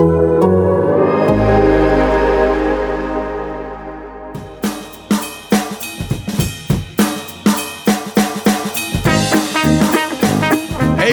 [0.00, 0.06] Hey,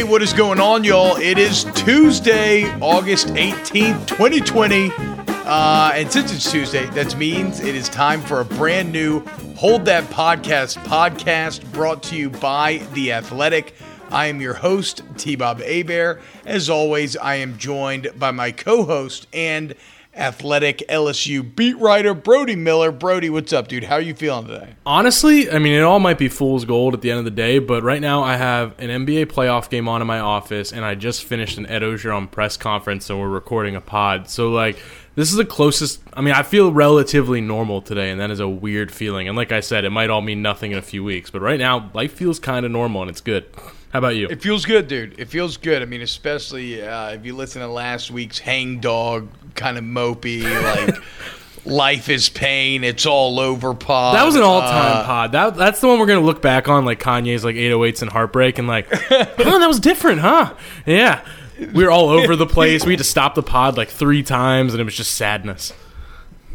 [0.06, 1.18] what is going on, y'all?
[1.18, 4.94] It is Tuesday, August 18th, 2020.
[4.96, 9.20] Uh, and since it's Tuesday, that means it is time for a brand new
[9.58, 13.74] Hold That Podcast podcast brought to you by The Athletic.
[14.10, 16.22] I am your host, T Bob Hebert.
[16.46, 19.76] As always, I am joined by my co host and
[20.16, 22.92] athletic LSU beat writer, Brody Miller.
[22.92, 23.84] Brody, what's up, dude?
[23.84, 24.76] How are you feeling today?
[24.86, 27.60] Honestly, I mean, it all might be fool's gold at the end of the day,
[27.60, 30.96] but right now I have an NBA playoff game on in my office, and I
[30.96, 34.30] just finished an Ed Orgeron press conference, so we're recording a pod.
[34.30, 34.80] So, like,
[35.16, 36.02] this is the closest.
[36.14, 39.28] I mean, I feel relatively normal today, and that is a weird feeling.
[39.28, 41.60] And like I said, it might all mean nothing in a few weeks, but right
[41.60, 43.46] now, life feels kind of normal, and it's good.
[43.92, 44.28] How about you?
[44.30, 45.20] It feels good, dude.
[45.20, 45.82] It feels good.
[45.82, 50.44] I mean, especially uh, if you listen to last week's hang dog kind of mopey,
[50.44, 50.96] like
[51.66, 54.16] life is pain, it's all over pod.
[54.16, 55.32] That was an all-time Uh, pod.
[55.32, 58.58] That that's the one we're gonna look back on, like Kanye's like 808s and heartbreak,
[58.60, 60.54] and like, huh, that was different, huh?
[60.86, 61.26] Yeah,
[61.74, 62.86] we were all over the place.
[62.86, 65.74] We had to stop the pod like three times, and it was just sadness.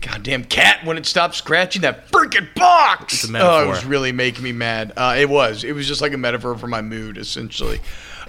[0.03, 3.27] Goddamn cat when it stopped scratching that freaking box.
[3.35, 4.93] Oh, it was really making me mad.
[4.97, 5.65] Uh, it was.
[5.65, 7.81] It was just like a metaphor for my mood, essentially.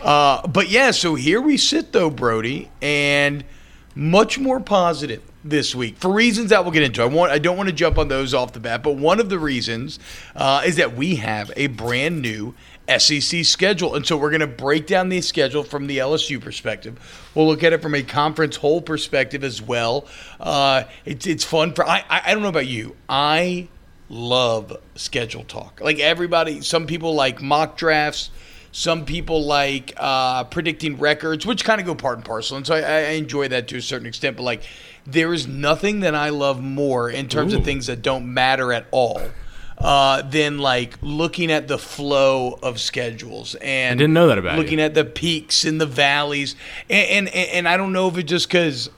[0.02, 3.44] Uh, but yeah, so here we sit though, Brody, and
[3.96, 7.02] much more positive this week for reasons that we'll get into.
[7.02, 7.32] I want.
[7.32, 10.00] I don't want to jump on those off the bat, but one of the reasons
[10.36, 12.54] uh, is that we have a brand new
[12.88, 17.00] SEC schedule, and so we're going to break down the schedule from the LSU perspective.
[17.34, 20.06] We'll look at it from a conference whole perspective as well.
[20.40, 21.88] Uh, it's it's fun for.
[21.88, 22.96] I, I don't know about you.
[23.08, 23.70] I
[24.10, 25.80] love schedule talk.
[25.82, 28.32] Like everybody, some people like mock drafts.
[28.76, 32.74] Some people like uh, predicting records, which kind of go part and parcel, and so
[32.74, 34.36] I, I enjoy that to a certain extent.
[34.36, 34.64] But like,
[35.06, 37.60] there is nothing that I love more in terms Ooh.
[37.60, 39.22] of things that don't matter at all
[39.78, 44.58] uh, than like looking at the flow of schedules and I didn't know that about
[44.58, 44.86] looking you.
[44.86, 46.56] at the peaks and the valleys,
[46.90, 48.90] and and, and I don't know if it just because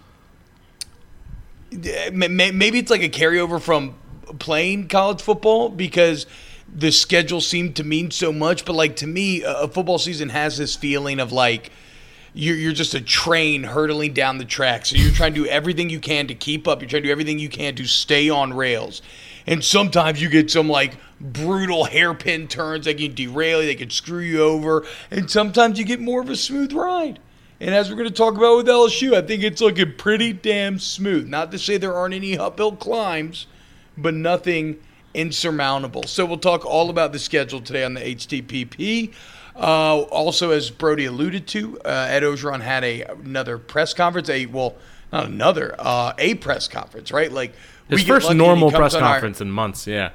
[1.71, 3.95] maybe it's like a carryover from
[4.39, 6.25] playing college football because
[6.73, 8.65] the schedule seemed to mean so much.
[8.65, 11.71] But like to me, a a football season has this feeling of like
[12.35, 14.85] you're, you're just a train hurtling down the track.
[14.85, 16.81] So you're trying to do everything you can to keep up.
[16.81, 19.01] You're trying to do everything you can to stay on rails.
[19.47, 23.89] And sometimes you get some like brutal hairpin turns that can derail you, they can
[23.89, 24.85] screw you over.
[25.11, 27.19] And sometimes you get more of a smooth ride.
[27.59, 30.77] And as we're going to talk about with LSU, I think it's looking pretty damn
[30.77, 31.27] smooth.
[31.27, 33.47] Not to say there aren't any uphill climbs,
[33.97, 34.79] but nothing
[35.13, 36.03] insurmountable.
[36.03, 39.13] So we'll talk all about the schedule today on the HTPP.
[39.55, 44.29] Uh, also, as Brody alluded to, uh, Ed Orgeron had a another press conference.
[44.29, 44.75] A well,
[45.13, 47.31] not another, uh, a press conference, right?
[47.31, 47.53] Like
[47.89, 49.87] His first lucky and he normal press on our- conference in months.
[49.87, 50.11] Yeah.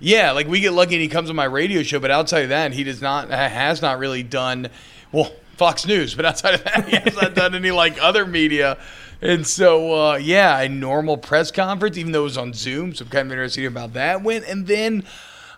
[0.00, 2.48] yeah, like we get lucky and he comes on my radio show, but outside of
[2.50, 4.68] that, he does not has not really done
[5.12, 8.78] well Fox News, but outside of that, he has not done any like other media.
[9.22, 13.04] And so, uh, yeah, a normal press conference, even though it was on Zoom, so
[13.06, 14.44] I'm kind of interested about that went.
[14.46, 15.04] And then,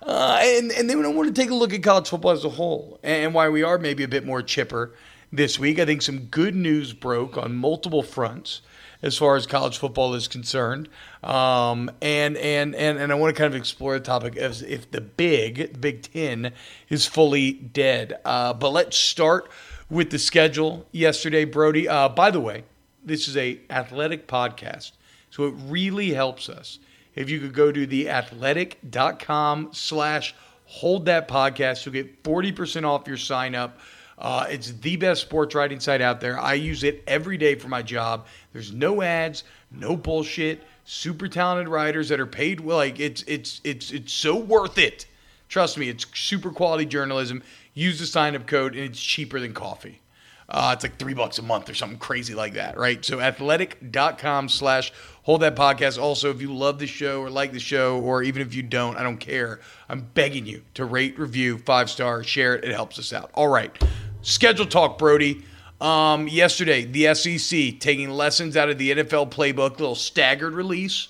[0.03, 2.50] uh, and and then I want to take a look at college football as a
[2.50, 4.92] whole and why we are maybe a bit more chipper
[5.32, 5.81] this week.
[5.81, 8.60] I think some good news broke on multiple fronts
[9.03, 10.88] as far as college football is concerned.
[11.22, 14.90] Um, and, and, and, and I want to kind of explore the topic of if
[14.90, 16.52] the big, Big Ten
[16.88, 18.20] is fully dead.
[18.24, 19.50] Uh, but let's start
[19.90, 21.88] with the schedule yesterday, Brody.
[21.88, 22.64] Uh, by the way,
[23.04, 24.92] this is a athletic podcast,
[25.30, 26.78] so it really helps us
[27.14, 30.34] if you could go to the athletic.com slash
[30.66, 31.84] hold that podcast.
[31.84, 33.80] You'll get 40% off your sign up.
[34.18, 36.38] Uh, it's the best sports writing site out there.
[36.38, 38.26] I use it every day for my job.
[38.52, 40.62] There's no ads, no bullshit.
[40.91, 42.78] Super talented writers that are paid well.
[42.78, 45.04] Like it's it's it's it's so worth it.
[45.50, 47.43] Trust me, it's super quality journalism.
[47.75, 50.00] Use the sign up code, and it's cheaper than coffee.
[50.49, 53.04] Uh, it's like three bucks a month or something crazy like that, right?
[53.04, 54.90] So athletic.com slash
[55.25, 56.00] hold that podcast.
[56.00, 58.96] Also, if you love the show or like the show, or even if you don't,
[58.96, 59.61] I don't care.
[59.91, 62.64] I'm begging you to rate, review, five star, share it.
[62.64, 63.31] It helps us out.
[63.34, 63.76] All right.
[64.23, 65.44] Schedule talk, Brody.
[65.80, 71.08] Um, yesterday, the SEC taking lessons out of the NFL playbook, little staggered release.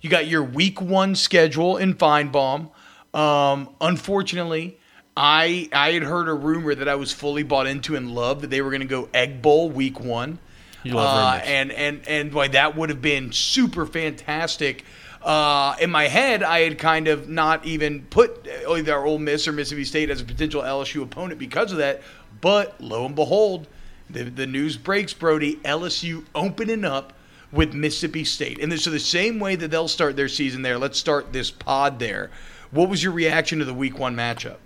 [0.00, 2.70] You got your week one schedule in Finebaum.
[3.14, 4.78] Um, unfortunately,
[5.16, 8.50] I I had heard a rumor that I was fully bought into and loved that
[8.50, 10.38] they were going to go Egg Bowl week one.
[10.82, 14.84] You love Uh, and and and why that would have been super fantastic.
[15.22, 19.52] Uh, in my head, I had kind of not even put either Ole Miss or
[19.52, 22.02] Mississippi State as a potential LSU opponent because of that.
[22.40, 23.66] But lo and behold,
[24.10, 27.12] the, the news breaks, Brody, LSU opening up
[27.52, 28.62] with Mississippi State.
[28.62, 31.98] And so the same way that they'll start their season there, let's start this pod
[31.98, 32.30] there.
[32.70, 34.56] What was your reaction to the week one matchup?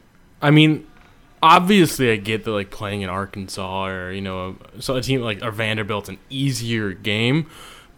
[0.41, 0.87] I mean,
[1.43, 5.43] obviously I get that like playing in Arkansas or, you know, so a team like
[5.43, 7.49] or Vanderbilt's an easier game.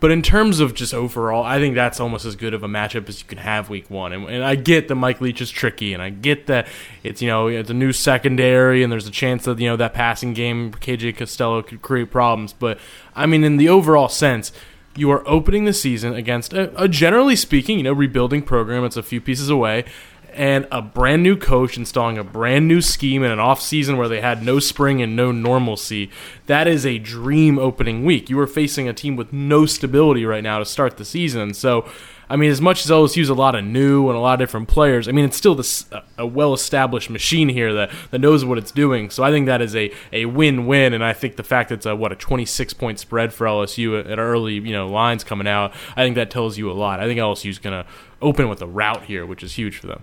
[0.01, 3.09] But in terms of just overall, I think that's almost as good of a matchup
[3.09, 4.13] as you can have week one.
[4.13, 6.67] And, and, I get that Mike Leach is tricky, and I get that
[7.03, 9.95] it's you know it's a new secondary, and there's a chance that you know that
[9.95, 12.53] passing game KJ Costello could create problems.
[12.53, 12.79] But
[13.15, 14.53] I mean, in the overall sense,
[14.97, 18.85] you are opening the season against a, a generally speaking, you know, rebuilding program.
[18.85, 19.85] It's a few pieces away,
[20.35, 24.09] and a brand new coach installing a brand new scheme in an off season where
[24.09, 26.11] they had no spring and no normalcy.
[26.47, 28.29] That is a dream opening week.
[28.29, 31.55] You are facing a team with no stability right now to start the season.
[31.55, 31.89] So,
[32.29, 34.69] I mean, as much as LSU's a lot of new and a lot of different
[34.69, 35.87] players, I mean, it's still this,
[36.19, 39.11] a well established machine here that, that knows what it's doing.
[39.11, 40.95] So I think that is a, a win win.
[40.95, 44.01] And I think the fact that it's a, what, a 26 point spread for LSU
[44.01, 46.99] at, at early, you know, lines coming out, I think that tells you a lot.
[46.99, 47.89] I think LSU's going to
[48.21, 50.03] open with a rout here, which is huge for them.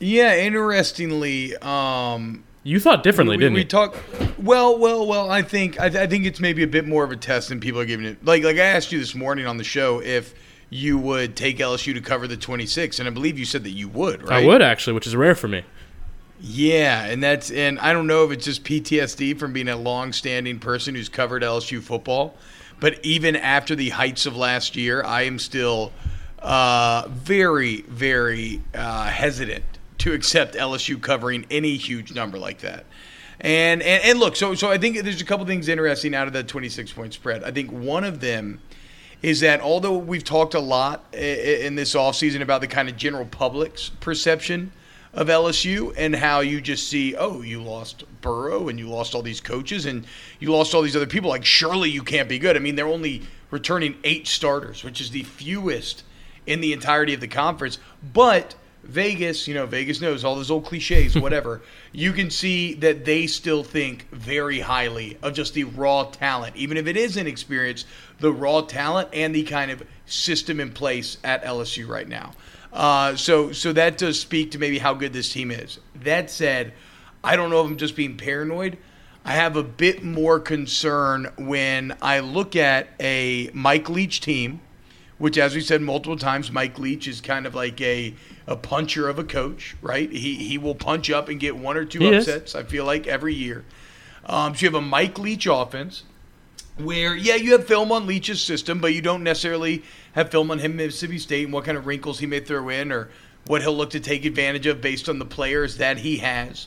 [0.00, 3.66] Yeah, interestingly, um, you thought differently, we, didn't we you?
[3.66, 3.96] talk.
[4.38, 5.30] Well, well, well.
[5.30, 7.80] I think I, I think it's maybe a bit more of a test than people
[7.80, 8.24] are giving it.
[8.24, 10.34] Like like I asked you this morning on the show if
[10.70, 13.88] you would take LSU to cover the 26, and I believe you said that you
[13.88, 14.22] would.
[14.22, 14.42] Right?
[14.42, 15.64] I would actually, which is rare for me.
[16.40, 20.60] Yeah, and that's and I don't know if it's just PTSD from being a long-standing
[20.60, 22.36] person who's covered LSU football,
[22.78, 25.92] but even after the heights of last year, I am still
[26.38, 29.64] uh, very, very uh, hesitant
[30.00, 32.84] to accept LSU covering any huge number like that.
[33.40, 36.34] And, and and look, so so I think there's a couple things interesting out of
[36.34, 37.42] that 26 point spread.
[37.42, 38.60] I think one of them
[39.22, 43.26] is that although we've talked a lot in this offseason about the kind of general
[43.26, 44.72] public's perception
[45.12, 49.22] of LSU and how you just see, oh, you lost Burrow and you lost all
[49.22, 50.06] these coaches and
[50.38, 51.28] you lost all these other people.
[51.30, 52.56] Like, surely you can't be good.
[52.56, 56.04] I mean, they're only returning eight starters, which is the fewest
[56.46, 57.78] in the entirety of the conference.
[58.14, 58.54] But
[58.84, 61.62] Vegas, you know, Vegas knows all those old cliches, whatever.
[61.92, 66.76] you can see that they still think very highly of just the raw talent, even
[66.76, 67.86] if it is inexperienced,
[68.18, 72.32] the raw talent and the kind of system in place at LSU right now.
[72.72, 75.78] Uh, so, so that does speak to maybe how good this team is.
[75.96, 76.72] That said,
[77.22, 78.78] I don't know if I'm just being paranoid.
[79.24, 84.60] I have a bit more concern when I look at a Mike Leach team
[85.20, 88.14] which, as we said multiple times, Mike Leach is kind of like a,
[88.46, 90.10] a puncher of a coach, right?
[90.10, 92.26] He, he will punch up and get one or two He is.
[92.26, 93.66] upsets, I feel like, every year.
[94.24, 96.04] Um, so you have a Mike Leach offense
[96.78, 99.82] where, yeah, you have film on Leach's system, but you don't necessarily
[100.12, 102.70] have film on him, in Mississippi State, and what kind of wrinkles he may throw
[102.70, 103.10] in or
[103.46, 106.66] what he'll look to take advantage of based on the players that he has.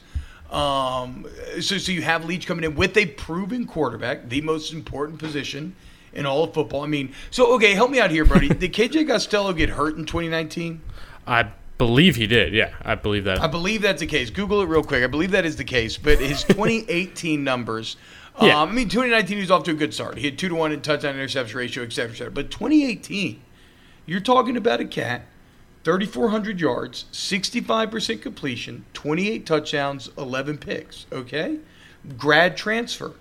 [0.52, 1.26] Um,
[1.60, 5.76] so, so you have Leach coming in with a proven quarterback, the most important position
[6.14, 6.84] in all of football.
[6.84, 8.50] I mean, so okay, help me out here, Brody.
[8.54, 10.82] Did KJ Costello get hurt in 2019?
[11.26, 12.54] I believe he did.
[12.54, 13.42] Yeah, I believe that.
[13.42, 14.30] I believe that's the case.
[14.30, 15.04] Google it real quick.
[15.04, 15.98] I believe that is the case.
[15.98, 17.98] But his 2018 numbers.
[18.42, 18.62] Yeah.
[18.62, 20.18] Um, I mean, 2019 he was off to a good start.
[20.18, 22.32] He had two to one in touchdown interception ratio, et cetera, et cetera.
[22.32, 23.42] But 2018,
[24.06, 25.26] you're talking about a cat,
[25.84, 31.06] 3,400 yards, 65% completion, 28 touchdowns, 11 picks.
[31.12, 31.60] Okay,
[32.18, 33.14] grad transfer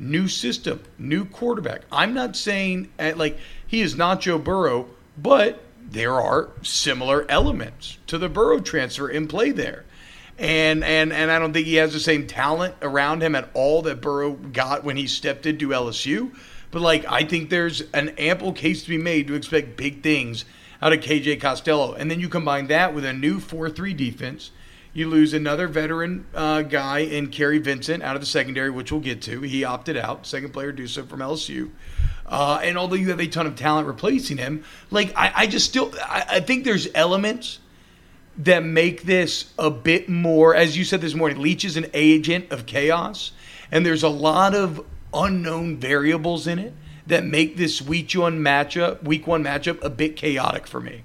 [0.00, 1.82] new system, new quarterback.
[1.90, 7.98] I'm not saying uh, like he is not Joe Burrow, but there are similar elements
[8.06, 9.84] to the Burrow transfer in play there.
[10.38, 13.82] And and and I don't think he has the same talent around him at all
[13.82, 16.32] that Burrow got when he stepped into LSU.
[16.70, 20.44] But like I think there's an ample case to be made to expect big things
[20.80, 21.94] out of KJ Costello.
[21.94, 24.52] And then you combine that with a new 4-3 defense
[24.92, 29.00] you lose another veteran uh, guy in Kary Vincent out of the secondary, which we'll
[29.00, 29.42] get to.
[29.42, 31.70] He opted out, second player do so from LSU.
[32.26, 35.66] Uh, and although you have a ton of talent replacing him, like I, I just
[35.68, 37.60] still I, I think there's elements
[38.38, 42.52] that make this a bit more, as you said this morning, Leach is an agent
[42.52, 43.32] of chaos,
[43.72, 46.72] and there's a lot of unknown variables in it
[47.06, 51.02] that make this week one matchup, week one matchup, a bit chaotic for me.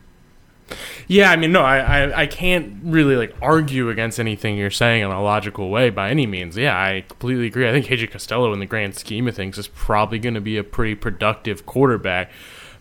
[1.08, 5.04] Yeah, I mean, no, I, I, I can't really like argue against anything you're saying
[5.04, 6.58] in a logical way by any means.
[6.58, 7.68] Yeah, I completely agree.
[7.68, 10.58] I think KJ Costello, in the grand scheme of things, is probably going to be
[10.58, 12.32] a pretty productive quarterback.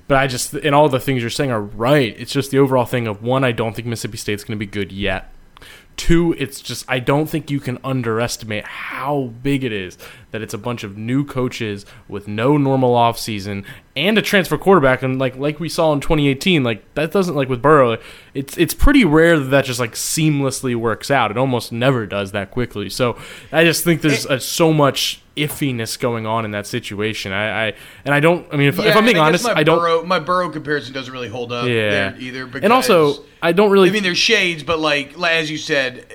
[0.09, 2.15] But I just, and all the things you're saying are right.
[2.19, 4.71] It's just the overall thing of one, I don't think Mississippi State's going to be
[4.71, 5.33] good yet.
[5.97, 9.99] Two, it's just I don't think you can underestimate how big it is
[10.33, 15.03] that it's a bunch of new coaches with no normal offseason and a transfer quarterback.
[15.03, 17.99] And like like we saw in 2018 like that doesn't like with Burrow
[18.35, 21.31] it's it's pretty rare that that just like seamlessly works out.
[21.31, 22.91] It almost never does that quickly.
[22.91, 23.19] So
[23.53, 27.33] I just think there's uh, so much iffiness going on in that situation.
[27.33, 27.75] I, I
[28.05, 28.47] and I don't.
[28.53, 29.79] I mean, if, Yeah, if I'm being I honest, my I don't.
[29.79, 32.47] Burrow, my Burrow comparison doesn't really hold up yeah, there either.
[32.47, 33.89] Because, and also I don't really.
[33.89, 36.15] I mean, there's shades, but like as you said, eh,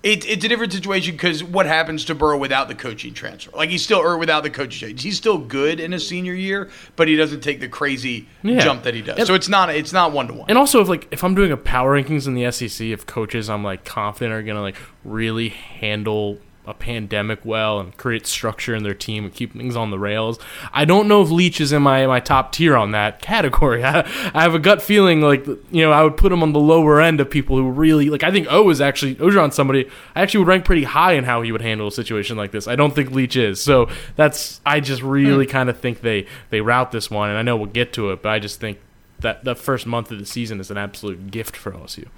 [0.00, 3.50] it, it's a different situation because what happens to Burrow without the coaching transfer?
[3.56, 6.70] Like he's still or without the coaching change, he's still good in his senior year,
[6.94, 8.60] but he doesn't take the crazy Yeah.
[8.60, 9.18] jump that he does.
[9.18, 10.46] And- so it's not it's not one to one.
[10.48, 13.50] And also, if like if I'm doing a power rankings in the SEC, if coaches
[13.50, 18.82] I'm like confident are gonna like really handle a pandemic well and create structure in
[18.82, 20.38] their team and keep things on the rails,
[20.72, 23.82] I don't know if Leach is in my my top tier on that category.
[23.84, 24.00] I,
[24.34, 27.00] I have a gut feeling like you know I would put him on the lower
[27.00, 28.22] end of people who really like.
[28.22, 31.42] I think O is actually Orgeron somebody I actually would rank pretty high in how
[31.42, 32.68] he would handle a situation like this.
[32.68, 33.62] I don't think Leach is.
[33.62, 37.42] So that's I just really kind of think they they rout this one, and I
[37.42, 38.78] know we'll get to it, but I just think
[39.20, 42.08] that the first month of the season is an absolute gift for LSU.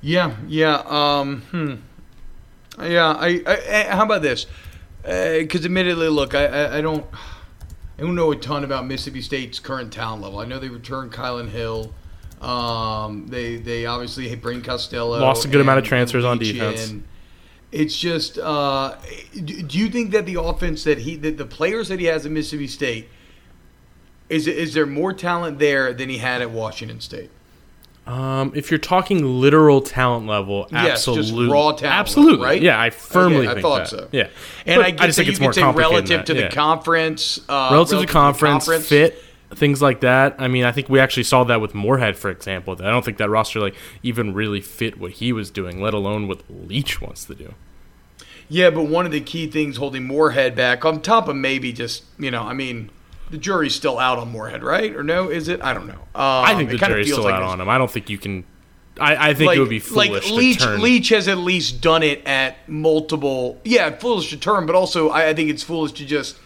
[0.00, 0.82] Yeah, yeah.
[0.86, 1.74] Um, hmm.
[2.80, 4.46] Yeah, I, I, I- How about this?
[5.02, 7.04] Because admittedly, look, I, I, I don't,
[7.98, 10.40] I don't know a ton about Mississippi State's current talent level.
[10.40, 11.94] I know they returned Kylan Hill.
[12.40, 15.18] Um, they, they obviously bring Costello.
[15.20, 16.90] Lost a good amount of transfers on defense.
[16.90, 17.04] in.
[17.72, 18.96] It's just, uh,
[19.32, 22.24] do do you think that the offense that he, that the players that he has
[22.24, 23.08] at Mississippi State,
[24.28, 27.30] is is there more talent there than he had at Washington State?
[28.06, 32.62] Um, if you're talking literal talent level, Yes, just absolutely, raw talent level, absolutely, right?
[32.62, 33.88] yeah, I firmly Okay, I think thought that.
[33.88, 34.08] so.
[34.12, 34.28] Yeah,
[34.64, 36.50] And But I, get just think it's more complicated relative to the yeah.
[36.50, 39.20] conference, uh, relative to the conference, fit,
[39.54, 40.36] things like that.
[40.38, 42.74] I mean, I think we actually saw that with Moorhead, for example.
[42.78, 46.28] I don't think that roster like even really fit what he was doing, let alone
[46.28, 47.54] what Leach wants to do.
[48.48, 52.04] Yeah, but one of the key things holding Moorhead back, on top of maybe just
[52.20, 52.90] you know, I mean,
[53.30, 54.94] the jury's still out on Moorhead, right?
[54.94, 55.28] Or no?
[55.28, 55.62] Is it?
[55.62, 55.94] I don't know.
[55.94, 57.68] Um, I think the jury's still like out on him.
[57.68, 58.44] I don't think you can.
[58.98, 60.80] I, I think like, it would be foolish like Leach, to turn.
[60.80, 63.60] Leach has at least done it at multiple.
[63.64, 66.38] Yeah, foolish to turn, but also I, I think it's foolish to just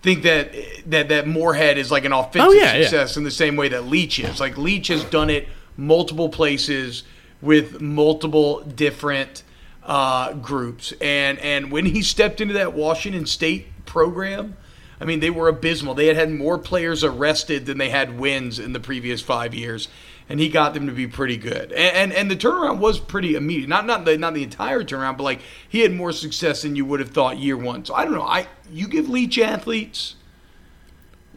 [0.00, 0.54] think that
[0.86, 2.82] that that Moorhead is like an offensive Oh, yeah, yeah.
[2.82, 4.40] success in the same way that Leach is.
[4.40, 7.04] Like Leach has done it multiple places
[7.42, 9.42] with multiple different
[9.82, 14.56] uh, groups, and and when he stepped into that Washington State program.
[15.02, 15.94] I mean, they were abysmal.
[15.94, 19.88] They had had more players arrested than they had wins in the previous five years,
[20.28, 21.72] and he got them to be pretty good.
[21.72, 23.68] And and, and the turnaround was pretty immediate.
[23.68, 26.84] Not not the not the entire turnaround, but like he had more success than you
[26.84, 27.84] would have thought year one.
[27.84, 28.22] So I don't know.
[28.22, 30.14] I you give Leach athletes.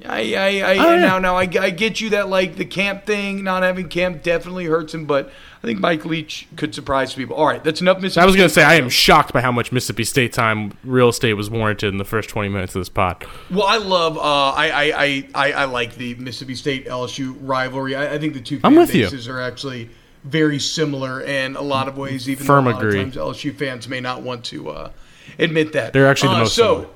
[0.06, 0.98] I I, I Oh, yeah.
[0.98, 4.66] now now I, I get you that like the camp thing, not having camp definitely
[4.66, 5.32] hurts him, but
[5.66, 7.36] I think Mike Leach could surprise people.
[7.36, 8.00] All right, that's enough.
[8.00, 10.78] Mississippi I was going to say I am shocked by how much Mississippi State time
[10.84, 13.26] real estate was warranted in the first 20 minutes of this pod.
[13.50, 14.16] Well, I love.
[14.16, 17.96] Uh, I, I, I, I, I like the Mississippi State LSU rivalry.
[17.96, 19.06] I, I think the two I'm fan with you.
[19.06, 19.90] bases are actually
[20.24, 22.30] very similar in a lot of ways.
[22.30, 23.00] Even Firm though a lot agree.
[23.00, 24.92] of times LSU fans may not want to uh,
[25.40, 26.90] admit that They're actually the Uh, most So, similar.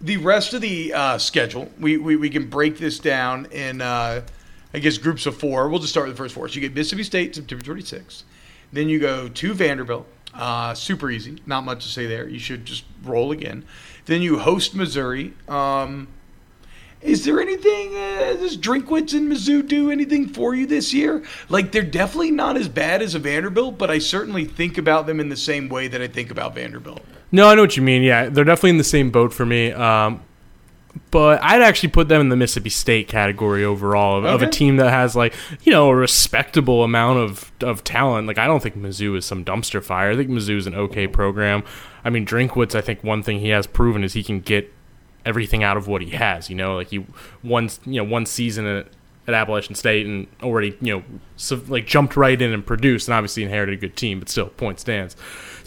[0.00, 3.80] the rest of the uh, schedule, we, we we can break this down in.
[4.72, 5.68] I guess groups of four.
[5.68, 6.48] We'll just start with the first four.
[6.48, 8.22] So you get Mississippi State September 26th.
[8.72, 10.06] Then you go to Vanderbilt.
[10.32, 11.42] Uh, super easy.
[11.46, 12.28] Not much to say there.
[12.28, 13.64] You should just roll again.
[14.06, 15.34] Then you host Missouri.
[15.48, 16.08] Um,
[17.02, 21.24] is there anything, uh, does Drinkwitz and Mizzou do anything for you this year?
[21.48, 25.18] Like, they're definitely not as bad as a Vanderbilt, but I certainly think about them
[25.18, 27.00] in the same way that I think about Vanderbilt.
[27.32, 28.02] No, I know what you mean.
[28.02, 29.72] Yeah, they're definitely in the same boat for me.
[29.72, 30.22] Um,
[31.10, 34.76] but I'd actually put them in the Mississippi State category overall of, of a team
[34.76, 38.26] that has like you know a respectable amount of of talent.
[38.26, 40.10] Like I don't think Mizzou is some dumpster fire.
[40.10, 41.62] I think Mizzou is an okay program.
[42.04, 42.74] I mean Drinkwitz.
[42.74, 44.72] I think one thing he has proven is he can get
[45.24, 46.50] everything out of what he has.
[46.50, 46.98] You know, like he
[47.42, 48.86] one you know one season at,
[49.26, 51.04] at Appalachian State and already you know
[51.36, 54.46] so, like jumped right in and produced and obviously inherited a good team, but still
[54.46, 55.16] point stands.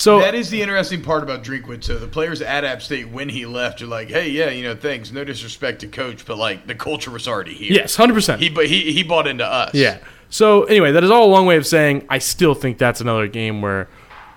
[0.03, 1.86] So That is the interesting part about Drinkwitz.
[1.86, 4.75] So the players at App State, when he left, are like, hey, yeah, you know,
[4.75, 5.13] thanks.
[5.13, 7.72] No disrespect to coach, but like the culture was already here.
[7.72, 8.41] yes, hundred percent.
[8.41, 9.74] He, but he, he bought into us.
[9.74, 10.00] Yeah.
[10.29, 13.27] So anyway, that is all a long way of saying I still think that's another
[13.27, 13.88] game where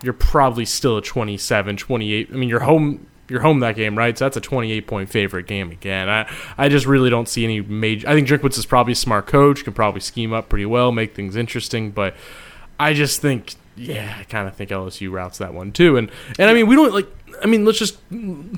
[0.04, 2.28] you're probably still a 27, 28.
[2.30, 4.16] I mean, you're home you're home that game, right?
[4.16, 6.08] So that's a 28 point favorite game again.
[6.08, 9.26] I I just really don't see any major I think Drinkwitz is probably a smart
[9.26, 12.14] coach, can probably scheme up pretty well, make things interesting, but
[12.78, 15.96] I just think yeah, I kind of think LSU routs that one too.
[15.96, 17.08] And and I mean, we don't like
[17.42, 17.98] I mean, let's just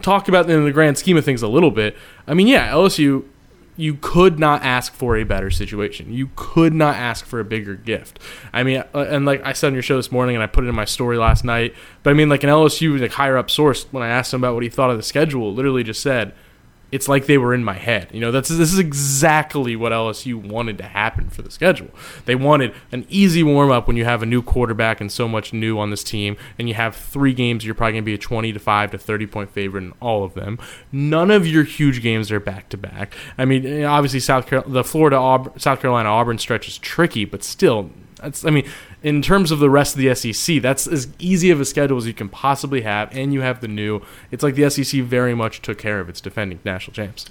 [0.03, 1.97] talk about in the grand scheme of things a little bit.
[2.27, 3.25] I mean, yeah, LSU
[3.79, 6.13] you could not ask for a better situation.
[6.13, 8.19] You could not ask for a bigger gift.
[8.53, 10.65] I mean, uh, and like I said on your show this morning, and I put
[10.65, 11.75] it in my story last night.
[12.03, 14.55] But I mean, like an LSU like higher up source, when I asked him about
[14.55, 16.35] what he thought of the schedule, literally just said,
[16.90, 18.09] it's like they were in my head.
[18.12, 21.90] You know, that's this is exactly what LSU wanted to happen for the schedule.
[22.25, 25.52] They wanted an easy warm up when you have a new quarterback and so much
[25.52, 27.64] new on this team, and you have three games.
[27.64, 30.25] You're probably going to be a 20 to five to 30 point favorite in all
[30.25, 30.59] of them.
[30.90, 33.14] None of your huge games are back to back.
[33.37, 37.45] I mean, eh, obviously South Carolina, the Florida South Carolina Auburn stretch is tricky, but
[37.45, 38.69] still, that's I mean,
[39.03, 42.07] in terms of the rest of the SEC, that's as easy of a schedule as
[42.07, 44.03] you can possibly have, and you have the new.
[44.31, 47.27] It's like the SEC very much took care of its defending national champs.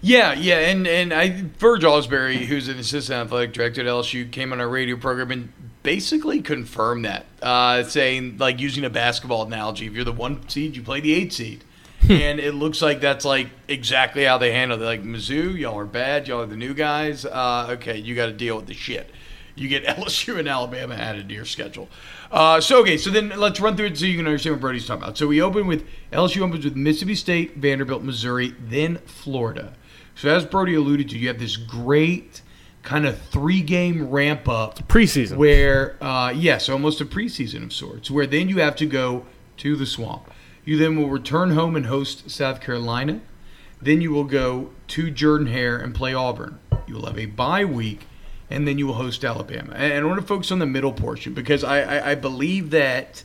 [0.00, 4.52] Yeah, yeah, and and I Verge Ausberry, who's an assistant athletic director at LSU, came
[4.52, 9.86] on our radio program and basically confirmed that, uh, saying like using a basketball analogy,
[9.86, 11.64] if you're the one seed, you play the eight seed.
[12.08, 14.84] and it looks like that's like exactly how they handle it.
[14.84, 16.28] Like Mizzou, y'all are bad.
[16.28, 17.24] Y'all are the new guys.
[17.24, 19.10] Uh, okay, you got to deal with the shit
[19.58, 21.88] you get LSU and Alabama added to your schedule.
[22.30, 24.86] Uh, so okay, so then let's run through it so you can understand what Brody's
[24.86, 25.18] talking about.
[25.18, 29.74] So we open with LSU opens with Mississippi State, Vanderbilt, Missouri, then Florida.
[30.14, 32.42] So as Brody alluded to, you have this great
[32.82, 38.10] kind of three game ramp up preseason where uh, yes, almost a preseason of sorts,
[38.10, 39.26] where then you have to go
[39.58, 40.30] to the swamp.
[40.64, 43.20] You then will return home and host South Carolina.
[43.80, 46.58] Then you will go to Jordan Hare and play Auburn.
[46.86, 48.06] You will have a bye week
[48.50, 49.74] and then you will host Alabama.
[49.74, 53.24] And I want to focus on the middle portion because I, I, I believe that.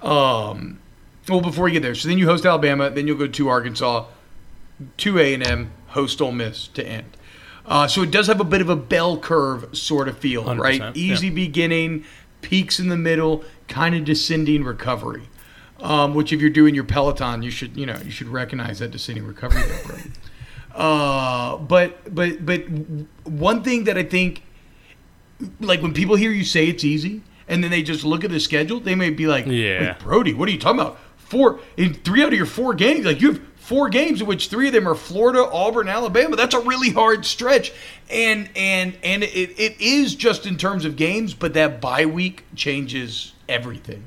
[0.00, 0.80] Um,
[1.28, 4.06] well, before you get there, so then you host Alabama, then you'll go to Arkansas,
[4.96, 7.16] to A and M, host Ole Miss to end.
[7.64, 10.96] Uh, so it does have a bit of a bell curve sort of feel, right?
[10.96, 11.32] Easy yeah.
[11.32, 12.04] beginning,
[12.40, 15.28] peaks in the middle, kind of descending recovery.
[15.80, 18.90] Um, which, if you're doing your Peloton, you should you know you should recognize that
[18.90, 19.62] descending recovery.
[20.74, 22.60] Uh, but but but
[23.24, 24.42] one thing that I think,
[25.60, 28.40] like when people hear you say it's easy, and then they just look at the
[28.40, 30.98] schedule, they may be like, "Yeah, Brody, what are you talking about?
[31.16, 34.48] Four in three out of your four games, like you have four games in which
[34.48, 36.36] three of them are Florida, Auburn, Alabama.
[36.36, 37.72] That's a really hard stretch,
[38.10, 42.44] and and and it, it is just in terms of games, but that bye week
[42.54, 44.04] changes everything.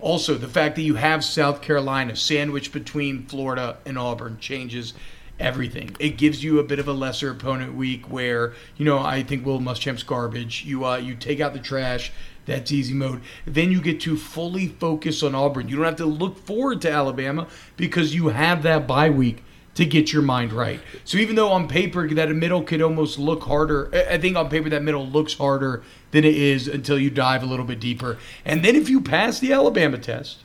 [0.00, 4.94] Also, the fact that you have South Carolina sandwiched between Florida and Auburn changes
[5.42, 5.94] everything.
[5.98, 9.44] It gives you a bit of a lesser opponent week where you know I think
[9.44, 10.64] Will Muschamp's garbage.
[10.64, 12.12] You uh, you take out the trash.
[12.44, 13.22] That's easy mode.
[13.46, 15.68] Then you get to fully focus on Auburn.
[15.68, 19.86] You don't have to look forward to Alabama because you have that bye week to
[19.86, 20.80] get your mind right.
[21.04, 24.68] So even though on paper that middle could almost look harder, I think on paper
[24.70, 28.18] that middle looks harder than it is until you dive a little bit deeper.
[28.44, 30.38] And then if you pass the Alabama test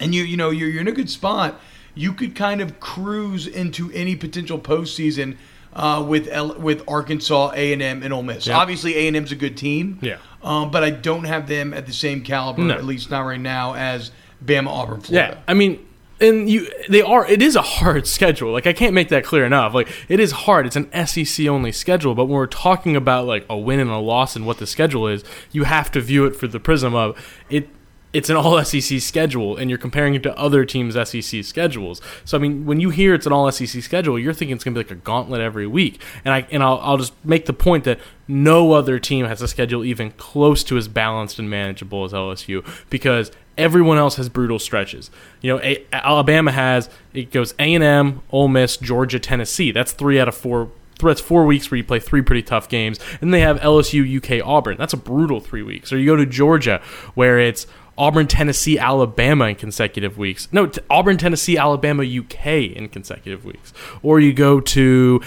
[0.00, 1.60] and you you know you're, you're in a good spot
[1.96, 5.36] you could kind of cruise into any potential postseason
[5.72, 8.46] uh, with L- with Arkansas, A and M, and Ole Miss.
[8.46, 8.56] Yep.
[8.56, 9.98] Obviously, A and M's a good team.
[10.00, 10.18] Yeah.
[10.42, 12.74] Um, but I don't have them at the same caliber, no.
[12.74, 14.12] at least not right now, as
[14.44, 15.34] Bama, Auburn, Florida.
[15.34, 15.84] Yeah, I mean,
[16.20, 19.44] and you they are it is a hard schedule like i can't make that clear
[19.44, 23.26] enough like it is hard it's an sec only schedule but when we're talking about
[23.26, 26.24] like a win and a loss and what the schedule is you have to view
[26.24, 27.68] it through the prism of it
[28.16, 32.00] it's an all SEC schedule, and you're comparing it to other teams' SEC schedules.
[32.24, 34.74] So I mean, when you hear it's an all SEC schedule, you're thinking it's going
[34.74, 36.00] to be like a gauntlet every week.
[36.24, 39.48] And I and I'll, I'll just make the point that no other team has a
[39.48, 44.58] schedule even close to as balanced and manageable as LSU because everyone else has brutal
[44.58, 45.10] stretches.
[45.42, 49.72] You know, a- Alabama has it goes A and M, Ole Miss, Georgia, Tennessee.
[49.72, 50.70] That's three out of four
[51.02, 52.98] that's four weeks where you play three pretty tough games.
[53.20, 54.78] And they have LSU, UK, Auburn.
[54.78, 55.92] That's a brutal three weeks.
[55.92, 56.80] Or you go to Georgia,
[57.14, 57.66] where it's
[57.98, 60.48] Auburn, Tennessee, Alabama in consecutive weeks.
[60.52, 63.72] No, t- Auburn, Tennessee, Alabama, UK in consecutive weeks.
[64.02, 65.20] Or you go to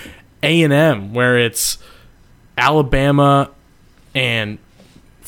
[0.43, 1.79] A and M where it's
[2.57, 3.49] Alabama
[4.13, 4.59] and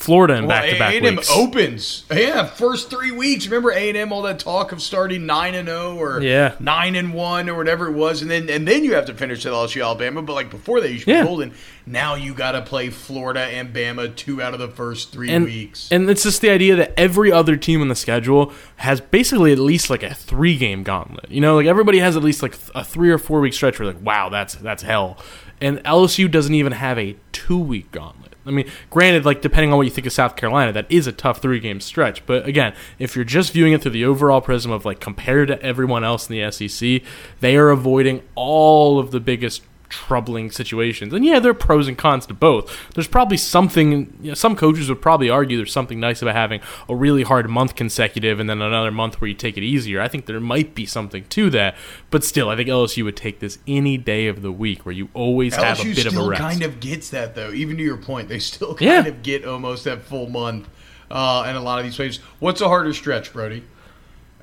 [0.02, 1.30] Florida in back to back weeks.
[1.30, 2.06] A&M opens.
[2.12, 3.46] Yeah, first three weeks.
[3.46, 6.56] Remember A and M all that talk of starting nine and zero oh or yeah.
[6.60, 9.46] nine and one or whatever it was, and then and then you have to finish
[9.46, 10.22] at LSU Alabama.
[10.22, 11.54] But like before that, you should be golden.
[11.86, 15.46] Now you got to play Florida and Bama two out of the first three and,
[15.46, 15.92] weeks.
[15.92, 19.60] And it's just the idea that every other team on the schedule has basically at
[19.60, 21.30] least like a three game gauntlet.
[21.32, 23.88] You know, like everybody has at least like a three or four week stretch where
[23.88, 25.18] like wow, that's that's hell.
[25.60, 28.21] And LSU doesn't even have a two week gauntlet.
[28.46, 31.12] I mean, granted, like depending on what you think of South Carolina, that is a
[31.12, 32.26] tough three game stretch.
[32.26, 35.62] But again, if you're just viewing it through the overall prism of like compared to
[35.62, 37.02] everyone else in the SEC,
[37.40, 41.14] they are avoiding all of the biggest troubling situations.
[41.14, 42.76] And yeah, there are pros and cons to both.
[42.96, 46.62] There's probably something, you know, some coaches would probably argue there's something nice about having
[46.90, 50.02] a really hard month consecutive and then another month where you take it easier.
[50.02, 51.76] I think there might be something to that.
[52.10, 55.10] But still, I think LSU would take this any day of the week where you
[55.14, 56.42] always LSU have a bit of a rest.
[56.42, 57.52] kind of gets that, though.
[57.52, 59.06] Even to your point, they still kind yeah.
[59.06, 60.70] of get almost that full month
[61.12, 62.18] uh, in a lot of these ways.
[62.40, 63.64] What's a harder stretch, Brody?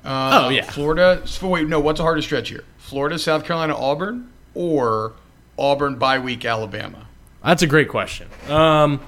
[0.03, 0.63] Uh, oh, yeah.
[0.63, 1.23] Florida.
[1.41, 2.63] Wait, no, what's a harder stretch here?
[2.77, 5.13] Florida, South Carolina, Auburn, or
[5.59, 7.07] Auburn bye week, Alabama?
[7.43, 8.27] That's a great question.
[8.49, 8.99] Um,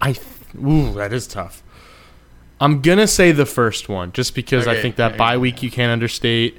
[0.00, 0.26] I th-
[0.62, 1.62] ooh, that is tough.
[2.60, 5.18] I'm gonna say the first one, just because I think that okay.
[5.18, 6.58] bye week you can't understate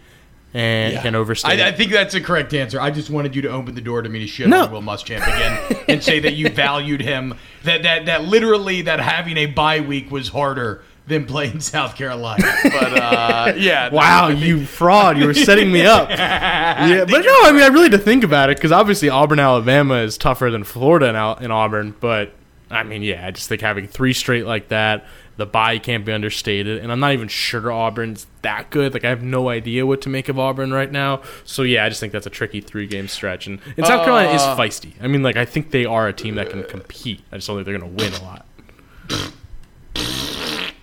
[0.53, 1.01] and Yeah.
[1.01, 1.59] can overstate.
[1.59, 2.79] I, I think that's the correct answer.
[2.81, 4.63] I just wanted you to open the door to me to shit No.
[4.63, 7.35] on Will Muschamp again and say that you valued him.
[7.63, 12.45] That that that literally that having a bye week was harder than playing South Carolina.
[12.63, 15.17] But uh, yeah, wow, I think- you fraud!
[15.17, 16.09] You were setting me up.
[16.09, 19.39] yeah, but no, I mean, I really had to think about it because obviously Auburn,
[19.39, 21.95] Alabama is tougher than Florida in, Al- in Auburn.
[21.99, 22.31] But
[22.71, 25.05] I mean, yeah, I just think having three straight like that,
[25.37, 28.93] the bye can't be understated, and I'm not even sure Auburn's that good.
[28.93, 31.21] Like I have no idea what to make of Auburn right now.
[31.45, 34.31] So yeah, I just think that's a tricky three game stretch, and, and South Carolina
[34.31, 34.93] is Uh, feisty.
[35.01, 37.21] I mean, like I think they are a team that can compete.
[37.31, 38.45] I just don't think they're going to win a lot.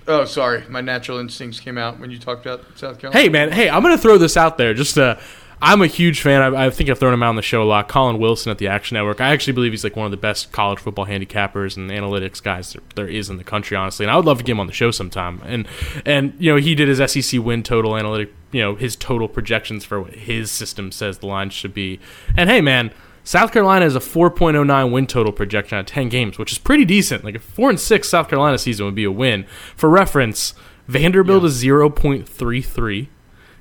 [0.09, 3.21] Oh, sorry, my natural instincts came out when you talked about South Carolina.
[3.21, 3.51] Hey, man.
[3.51, 4.73] Hey, I'm going to throw this out there.
[4.73, 5.17] Just uh,
[5.61, 6.43] I'm a huge fan.
[6.43, 7.89] I, I think I've thrown him out on the show a lot.
[7.89, 9.21] Collin Wilson at the Action Network.
[9.21, 12.73] I actually believe he's like one of the best college football handicappers and analytics guys
[12.73, 14.05] there, there is in the country, honestly.
[14.05, 15.41] And I would love to get him on the show sometime.
[15.45, 15.67] And
[16.05, 18.33] and you know he did his SEC win total analytic.
[18.53, 22.01] You know his total projections for what his system says the line should be.
[22.37, 22.93] And hey, man.
[23.27, 27.25] South Carolina is a 4.09 win total projection on 10 games, which is pretty decent.
[27.25, 29.47] Like a 4 and 6 South Carolina season would be a win.
[29.75, 30.55] For reference,
[30.87, 33.09] Vanderbilt is 0.33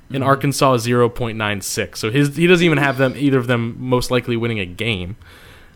[0.08, 0.22] and mm-hmm.
[0.22, 1.96] Arkansas is 0.96.
[1.96, 5.16] So his he doesn't even have them either of them most likely winning a game.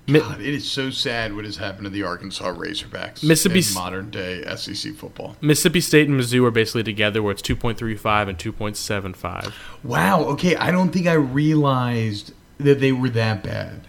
[0.06, 4.10] God, it is so sad what has happened to the Arkansas Razorbacks Mississippi in modern
[4.10, 5.36] day SEC football.
[5.40, 9.52] Mississippi State and Mizzou are basically together where it's 2.35 and 2.75.
[9.82, 10.22] Wow.
[10.26, 13.86] Okay, I don't think I realized that they were that bad.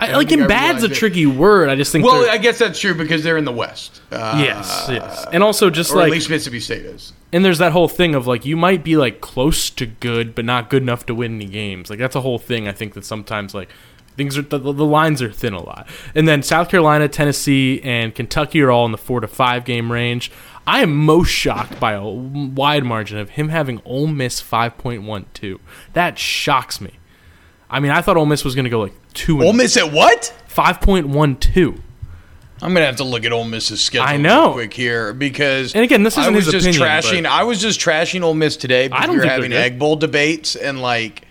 [0.00, 0.94] I, like in bad's a it.
[0.94, 1.68] tricky word.
[1.68, 4.00] I just think Well, I guess that's true because they're in the West.
[4.10, 5.26] Uh, yes, yes.
[5.32, 7.12] And also just like at least Mississippi State is.
[7.32, 10.44] and there's that whole thing of like you might be like close to good but
[10.44, 13.04] not good enough to win any games like that's a whole thing i think that
[13.04, 13.70] sometimes like
[14.16, 18.14] things are the, the lines are thin a lot and then south carolina tennessee and
[18.14, 20.30] kentucky are all in the four to five game range
[20.66, 25.60] i am most shocked by a wide margin of him having Ole miss 5.12
[25.92, 26.98] that shocks me
[27.72, 29.76] i mean i thought Ole miss was going to go like two and Ole Miss
[29.76, 30.32] at what?
[30.48, 31.80] 5.12
[32.62, 34.06] I'm gonna have to look at Ole Miss's schedule.
[34.06, 34.44] I know.
[34.44, 37.26] real quick here because And again, this I isn't was his just opinion, trashing.
[37.26, 39.52] I was just trashing Ole Miss today because I don't we were having.
[39.52, 41.26] Egg Bowl debates and like,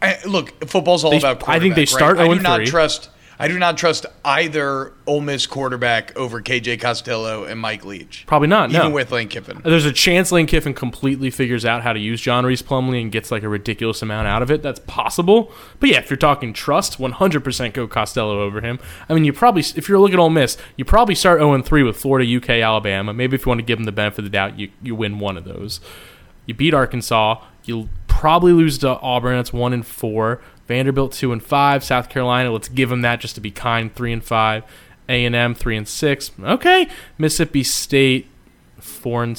[0.00, 1.48] I, look, football's all They- about.
[1.48, 2.30] I think they start right?
[2.30, 3.10] I do oh not trust.
[3.40, 8.24] I do not trust either Ole Miss quarterback over KJ Costello and Mike Leach.
[8.26, 9.62] probably not even no with Lane Kiffin.
[9.64, 13.10] There's a chance Lane Kiffin completely figures out how to use John Rhys Plumlee and
[13.10, 14.62] gets like a ridiculous amount out of it.
[14.62, 15.50] That's possible.
[15.78, 18.78] But yeah, if you're talking trust, 100% go Costello over him.
[19.08, 21.82] I mean, you probably, if you're looking at Ole Miss, you probably start 0 3
[21.82, 23.14] with Florida, UK, Alabama.
[23.14, 25.18] Maybe if you want to give them the benefit of the doubt, you, you win
[25.18, 25.80] one of those.
[26.44, 27.42] You beat Arkansas.
[27.64, 29.36] You'll probably lose to Auburn.
[29.36, 30.40] That's 1 and 4.
[30.70, 31.82] Vanderbilt 2 and 5.
[31.82, 34.62] South Carolina, let's give them that just to be kind, 3 and 5.
[35.08, 36.30] A&M 3 and 6.
[36.40, 36.88] Okay.
[37.18, 38.28] Mississippi State
[38.78, 39.36] four and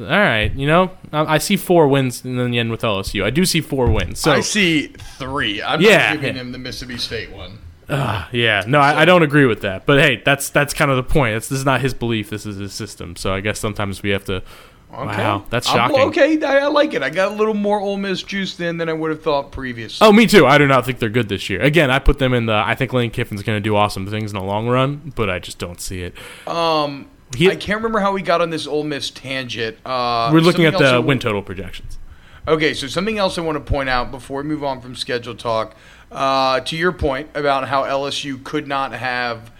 [0.00, 0.52] all right.
[0.54, 3.24] You know, I, I see four wins in the end with LSU.
[3.24, 4.18] I do see four wins.
[4.20, 5.62] So I see three.
[5.62, 6.40] I'm Yeah, not giving yeah.
[6.42, 7.58] him the Mississippi State one.
[7.88, 9.86] yeah, no, I, I don't agree with that.
[9.86, 11.36] But hey, that's that's kind of the point.
[11.36, 12.28] It's, this is not his belief.
[12.28, 13.16] This is his system.
[13.16, 14.42] So I guess sometimes we have to.
[14.92, 15.04] Okay.
[15.06, 16.00] Wow, that's I'm- shocking.
[16.08, 17.02] okay, I, I like it.
[17.02, 20.02] I got a little more Ole Miss juice then than I would have thought previous.
[20.02, 20.46] Oh, me too.
[20.46, 21.60] I do not think they're good this year.
[21.62, 22.52] Again, I put them in the.
[22.54, 25.38] I think Lane Kiffin's going to do awesome things in the long run, but I
[25.38, 26.14] just don't see it.
[26.46, 29.78] Um, He- I can't remember how we got on this Ole Miss tangent.
[29.86, 31.98] Uh, We're looking at the I- win total projections.
[32.46, 35.34] Okay, so something else I want to point out before we move on from schedule
[35.34, 35.74] talk.
[36.10, 39.50] Uh, to your point about how LSU could not have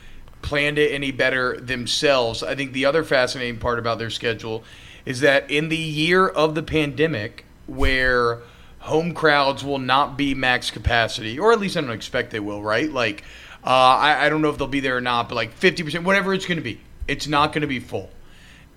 [0.42, 4.64] planned it any better themselves, I think the other fascinating part about their schedule
[5.04, 8.38] is that in the year of the pandemic, where
[8.80, 12.62] home crowds will not be max capacity, or at least I don't expect they will,
[12.62, 12.90] right?
[12.90, 13.22] Like,
[13.64, 16.34] uh, I, I don't know if they'll be there or not, but like 50%, whatever
[16.34, 18.10] it's going to be, it's not going to be full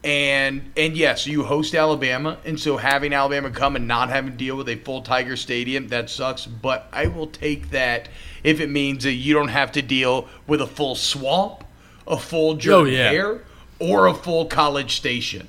[0.06, 4.38] and and yes, you host Alabama, and so having Alabama come and not having to
[4.38, 6.46] deal with a full Tiger Stadium that sucks.
[6.46, 8.08] But I will take that
[8.44, 11.64] if it means that you don't have to deal with a full swamp,
[12.08, 13.10] a full Jordan Oh, yeah.
[13.10, 13.42] Hare,
[13.80, 15.48] or a full College Station.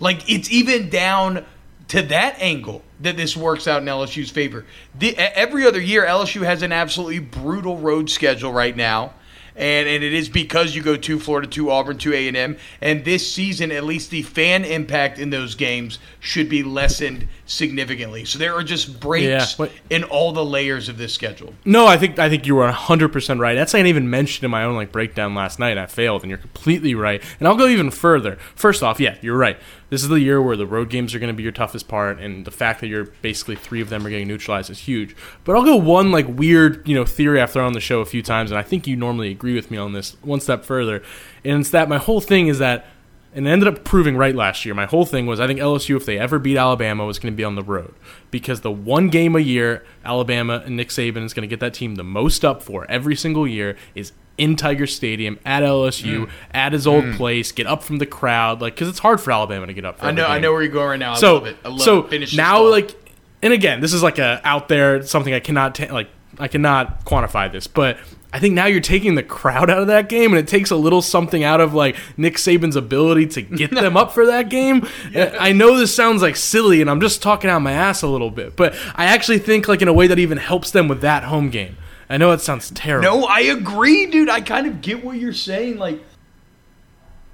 [0.00, 1.44] Like it's even down
[1.88, 4.64] to that angle that this works out in LSU's favor.
[4.98, 9.14] The, every other year, LSU has an absolutely brutal road schedule right now.
[9.56, 12.56] And, and it is because you go to Florida, to Auburn, to A&M.
[12.80, 18.24] And this season, at least the fan impact in those games should be lessened significantly.
[18.24, 21.54] So there are just breaks Yeah, but- in all the layers of this schedule.
[21.64, 23.54] No, I think I think you were hundred percent right.
[23.54, 25.76] That's I even mentioned in my own like breakdown last night.
[25.78, 27.22] I failed, and you're completely right.
[27.38, 28.36] And I'll go even further.
[28.54, 29.58] First off, yeah, you're right.
[29.90, 32.18] This is the year where the road games are going to be your toughest part,
[32.18, 35.14] and the fact that you're basically three of them are getting neutralized is huge.
[35.44, 38.06] But I'll go one like weird, you know, theory I've thrown on the show a
[38.06, 40.16] few times, and I think you normally agree with me on this.
[40.22, 41.02] One step further,
[41.44, 42.86] and it's that my whole thing is that
[43.34, 44.74] and it ended up proving right last year.
[44.74, 47.36] My whole thing was I think LSU, if they ever beat Alabama, was going to
[47.36, 47.94] be on the road
[48.30, 51.74] because the one game a year Alabama and Nick Saban is going to get that
[51.74, 56.30] team the most up for every single year is in Tiger Stadium at LSU mm.
[56.52, 57.16] at his old mm.
[57.16, 59.98] place, get up from the crowd, like because it's hard for Alabama to get up.
[59.98, 61.12] For I know, I know where you're going right now.
[61.12, 61.56] I so love it.
[61.64, 62.10] I love so it.
[62.10, 62.96] Finish now like
[63.44, 66.08] and again this is like a out there something i cannot ta- like
[66.40, 67.98] i cannot quantify this but
[68.34, 70.76] i think now you're taking the crowd out of that game and it takes a
[70.76, 74.86] little something out of like nick saban's ability to get them up for that game
[75.14, 78.30] i know this sounds like silly and i'm just talking out my ass a little
[78.30, 81.24] bit but i actually think like in a way that even helps them with that
[81.24, 81.76] home game
[82.10, 84.28] i know it sounds terrible No, I agree, dude.
[84.28, 85.78] I kind of get what you're saying.
[85.78, 86.02] Like,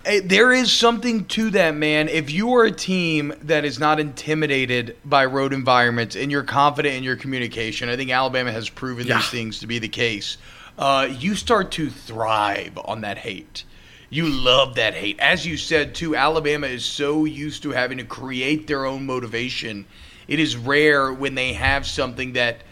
[0.05, 2.09] eh, there is something to that, man.
[2.09, 6.95] If you are a team that is not intimidated by road environments and you're confident
[6.95, 9.17] in your communication, I think Alabama has proven Yeah.
[9.19, 10.37] these things to be the case.
[10.81, 13.65] Uh, you start to thrive on that hate.
[14.09, 15.21] You love that hate.
[15.21, 19.85] As you said, too, Alabama is so used to having to create their own motivation.
[20.27, 22.63] It is rare when they have something that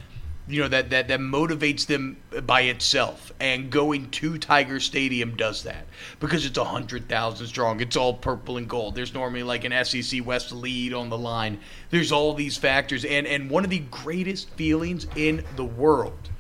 [0.49, 2.17] you know that, that that motivates them
[2.47, 5.85] by itself and going to tiger stadium does that
[6.21, 9.85] because it's a hundred thousand strong it's all purple and gold there's normally like an
[9.85, 13.81] sec west lead on the line there's all these factors and and one of the
[13.91, 16.31] greatest feelings in the world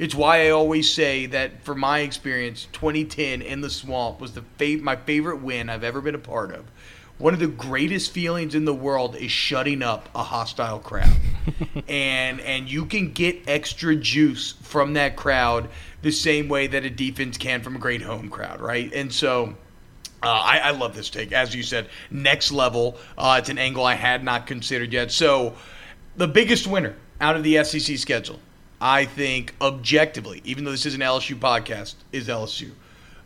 [0.00, 4.42] it's why I always say that, for my experience, 2010 in the swamp was the
[4.58, 6.64] fav- my favorite win I've ever been a part of.
[7.18, 11.18] One of the greatest feelings in the world is shutting up a hostile crowd,
[11.86, 15.68] and and you can get extra juice from that crowd
[16.00, 18.90] the same way that a defense can from a great home crowd, right?
[18.94, 19.54] And so.
[20.22, 22.98] Uh, I, I love this take, as you said, next level.
[23.16, 25.10] Uh, it's an angle I had not considered yet.
[25.10, 25.54] So,
[26.14, 28.38] the biggest winner out of the SEC schedule,
[28.80, 32.70] I think, objectively, even though this is an LSU podcast, is LSU.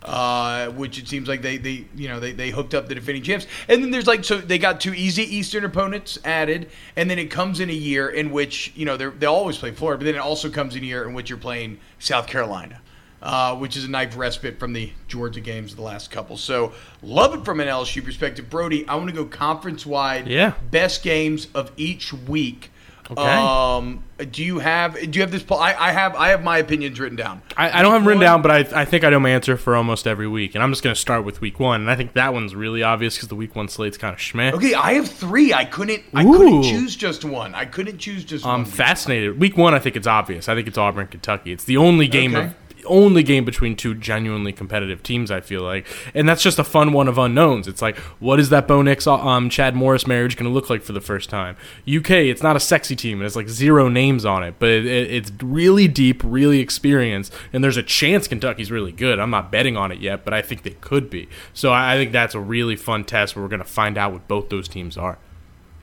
[0.03, 3.23] Uh, which it seems like they, they you know they, they hooked up the defending
[3.23, 7.17] champs and then there's like so they got two easy eastern opponents added and then
[7.17, 10.05] it comes in a year in which you know they they always play Florida but
[10.05, 12.79] then it also comes in a year in which you're playing South Carolina
[13.25, 16.37] uh, which is a nice respite from the Georgia games of the last couple.
[16.37, 18.51] So love it from an LSU perspective.
[18.51, 20.27] Brody, I want to go conference wide.
[20.27, 20.53] Yeah.
[20.69, 22.69] Best games of each week.
[23.11, 23.21] Okay.
[23.21, 25.43] Um, do you have do you have this?
[25.43, 25.59] poll?
[25.59, 27.41] I, I have I have my opinions written down.
[27.57, 29.57] I, I don't have them written down, but I, I think I know my answer
[29.57, 30.55] for almost every week.
[30.55, 31.81] And I'm just going to start with week one.
[31.81, 34.53] And I think that one's really obvious because the week one slate's kind of schmeh.
[34.53, 35.53] Okay, I have three.
[35.53, 36.03] I couldn't.
[36.13, 36.63] I couldn't Ooh.
[36.63, 37.53] choose just one.
[37.53, 38.65] I couldn't choose just I'm one.
[38.65, 39.39] fascinated.
[39.39, 40.49] Week one, I think it's obvious.
[40.49, 41.51] I think it's Auburn, Kentucky.
[41.51, 42.45] It's the only game Okay.
[42.47, 45.31] of only game between two genuinely competitive teams.
[45.31, 47.67] I feel like, and that's just a fun one of unknowns.
[47.67, 50.81] It's like, what is that Bo Nix, um, Chad Morris marriage going to look like
[50.81, 51.55] for the first time?
[51.87, 53.21] UK, it's not a sexy team.
[53.21, 57.33] It has like zero names on it, but it, it, it's really deep, really experienced,
[57.53, 59.19] and there's a chance Kentucky's really good.
[59.19, 61.27] I'm not betting on it yet, but I think they could be.
[61.53, 64.13] So I, I think that's a really fun test where we're going to find out
[64.13, 65.17] what both those teams are.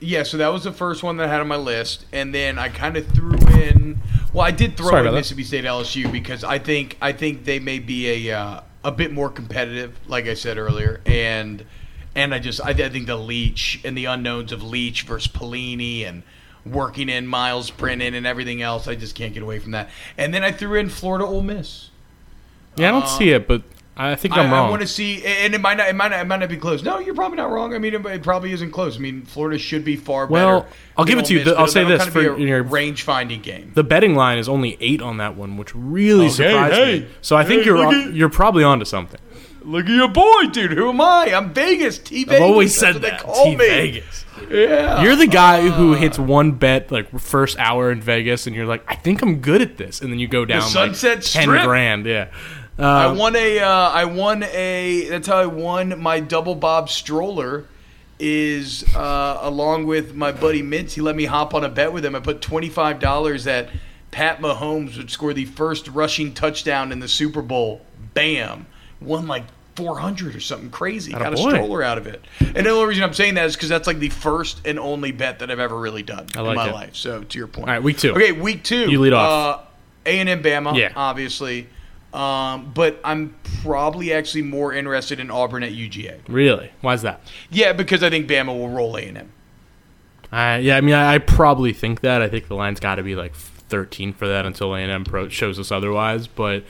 [0.01, 2.59] Yeah, so that was the first one that I had on my list, and then
[2.59, 4.01] I kind of threw in.
[4.33, 5.15] Well, I did throw Sorry in.
[5.15, 9.13] Mississippi State LSU because I think I think they may be a uh, a bit
[9.13, 11.65] more competitive, like I said earlier, and
[12.15, 16.07] and I just I, I think the Leach and the unknowns of Leach versus Pelini
[16.07, 16.23] and
[16.65, 18.89] working in Myles Brennan and everything else.
[18.89, 19.91] I just can't get away from that.
[20.17, 21.91] And then I threw in Florida Ole Miss.
[22.77, 23.63] Yeah, I don't Uh, see it, but
[23.95, 24.71] I think I'm I, wrong.
[24.71, 26.83] want to see, and it might not, it might not, it might not be close.
[26.83, 27.75] No, you're probably not wrong.
[27.75, 28.97] I mean, it, it probably isn't close.
[28.97, 30.73] I mean, Florida should be far Well, better.
[30.97, 31.41] I'll give it to you.
[31.41, 33.73] Miss, The- I'll say this for a your- range finding game.
[33.75, 37.01] the betting line is only eight on that one, which really Okay, surprised hey.
[37.01, 37.07] me.
[37.21, 39.21] So I think you're on, at- you're probably onto something.
[39.65, 40.73] Look at your boy, dude.
[40.73, 41.33] Who am I?
[41.35, 41.99] I'm Vegas.
[41.99, 42.37] T Vegas.
[42.41, 43.19] I've always said what that.
[43.21, 43.57] They call T me.
[43.57, 44.25] Vegas.
[44.51, 45.03] Yeah.
[45.03, 45.97] You're the guy who ah.
[45.97, 49.63] hits one bet like first hour in Vegas, and you're like, I think I'm good
[49.63, 51.63] at this, and then you go down Sunset like ten Strip?
[51.63, 52.07] grand.
[52.07, 52.29] Yeah.
[52.79, 53.59] I Uh, won a.
[53.61, 55.07] Uh, I won a.
[55.09, 57.67] That's how I won my double bob stroller.
[58.25, 60.93] Is uh, along with my buddy Mintz.
[60.93, 62.15] He let me hop on a bet with him.
[62.15, 63.69] I put twenty five dollars that
[64.13, 67.81] Pat Mahomes would score the first rushing touchdown in the Super Bowl.
[68.15, 68.67] Bam!
[69.01, 69.43] Won like
[69.75, 71.11] four hundred or something crazy.
[71.11, 72.25] Got a stroller out of it.
[72.41, 75.11] And the only reason I'm saying that is because that's like the first and only
[75.11, 76.73] bet that I've ever really done I in my it.
[76.75, 76.95] life.
[76.95, 77.67] So to your point.
[77.67, 78.13] All right, week two.
[78.13, 78.89] Okay, week two.
[78.89, 79.59] You lead off.
[79.59, 79.65] Uh,
[80.07, 80.77] A and M Bama.
[80.77, 80.93] Yeah.
[80.95, 81.67] obviously.
[82.13, 86.21] Um, but I'm probably actually more interested in Auburn at UGA.
[86.29, 86.71] really?
[86.83, 87.21] Why's that?
[87.51, 89.33] Yeah, because I think Bama will roll A and M.
[90.31, 92.23] I yeah, I mean, I, I probably think that.
[92.23, 95.59] I think the line's got to be like 13 for that until A&M Pro shows
[95.59, 96.27] us otherwise.
[96.27, 96.65] But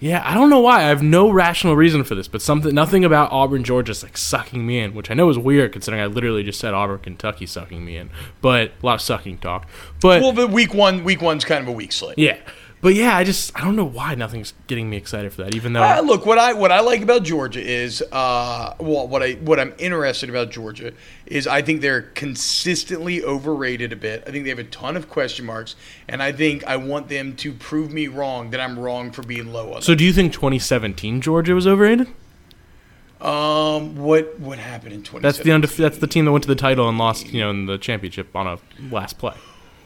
[0.00, 0.80] yeah, I don't know why.
[0.80, 4.18] I have no rational reason for this, but something, nothing about Auburn, Georgia is like
[4.18, 7.46] sucking me in, which I know is weird considering I literally just said Auburn, Kentucky
[7.46, 8.10] sucking me in.
[8.42, 9.66] But a lot of sucking talk.
[10.02, 12.18] But Well, but week one, week one's kind of a weak slate.
[12.18, 12.36] yeah,
[12.84, 15.54] but yeah, I just I don't know why nothing's getting me excited for that.
[15.54, 19.22] Even though Uh, look, what I what I like about Georgia is, uh, well, what
[19.22, 20.92] I what I'm interested about Georgia
[21.24, 24.22] is I think they're consistently overrated a bit.
[24.26, 25.76] I think they have a ton of question marks,
[26.08, 29.50] and I think I want them to prove me wrong that I'm wrong for being
[29.50, 32.08] low on so do you think 2017 Georgia was overrated?
[33.22, 35.22] Um, what what happened in 2017?
[35.22, 37.48] That's the undefe- that's the team that went to the title and lost, you know,
[37.48, 38.58] in the championship on a
[38.94, 39.36] last play.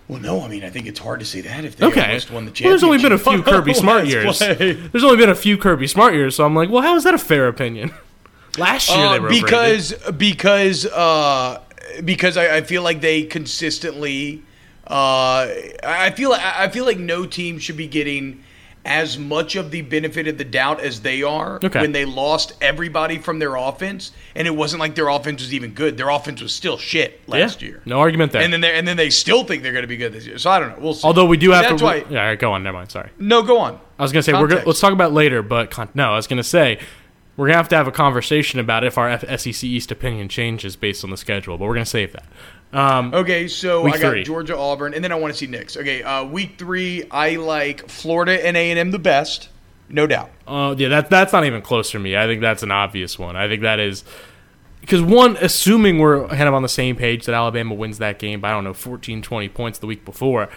[0.09, 2.01] Well, no, I mean I think it's hard to say that if they Okay.
[2.03, 2.65] almost won the championship.
[2.65, 4.39] Well, there's only been a few Kirby Smart years.
[4.39, 4.73] play.
[4.73, 7.15] There's only been a few Kirby Smart years, so I'm like, well, how is that
[7.15, 7.93] a fair opinion?
[8.59, 9.45] Last year they Uh, were overrated.
[9.45, 11.61] because because uh,
[12.05, 14.43] because I, I feel like they consistently.
[14.87, 15.47] Uh,
[15.85, 18.43] I feel I feel like no team should be getting
[18.89, 21.81] as much of the benefit of the doubt as they are Okay.
[21.81, 25.73] when they lost everybody from their offense, and it wasn't like their offense was even
[25.75, 25.97] good.
[25.97, 27.83] Their offense was still shit last yeah, year.
[27.85, 28.43] no argument there.
[28.43, 30.39] And then they and then they still think they're going to be good this year.
[30.39, 30.79] So I don't know.
[30.83, 31.07] We'll see.
[31.07, 31.85] Although we do have That's to.
[31.85, 31.97] why.
[32.11, 32.63] yeah, all right, go on.
[32.63, 32.91] Never mind.
[32.91, 33.11] Sorry.
[33.19, 33.79] No, go on.
[33.99, 36.27] I was gonna say we're gonna, let's talk about later, but con- no, I was
[36.27, 36.79] gonna say
[37.37, 40.77] we're gonna have to have a conversation about if our F- SEC East opinion changes
[40.77, 42.25] based on the schedule, but we're gonna save that.
[42.73, 44.25] Um, Okay, so I got three.
[44.25, 45.77] Georgia, Auburn, and then I want to see Knicks.
[45.77, 49.49] Okay, uh, week three, I like Florida and A and M the best,
[49.89, 50.31] no doubt.
[50.47, 52.17] Uh, yeah, that that's not even close for me.
[52.17, 53.37] I think that's an obvious one.
[53.37, 54.05] I think that is
[54.83, 58.41] because one, assuming we're kind of on the same page that Alabama wins that game
[58.41, 60.49] by I don't know 14, 20 points the week before,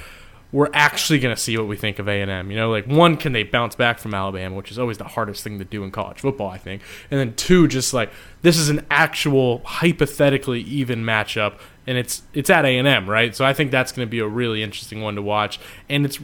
[0.51, 2.51] we're actually going to see what we think of A and M.
[2.51, 5.43] You know, like one, can they bounce back from Alabama, which is always the hardest
[5.43, 8.11] thing to do in college football, I think, and then two, just like
[8.41, 13.35] this is an actual hypothetically even matchup, and it's it's at A and M, right?
[13.35, 16.19] So I think that's going to be a really interesting one to watch, and it's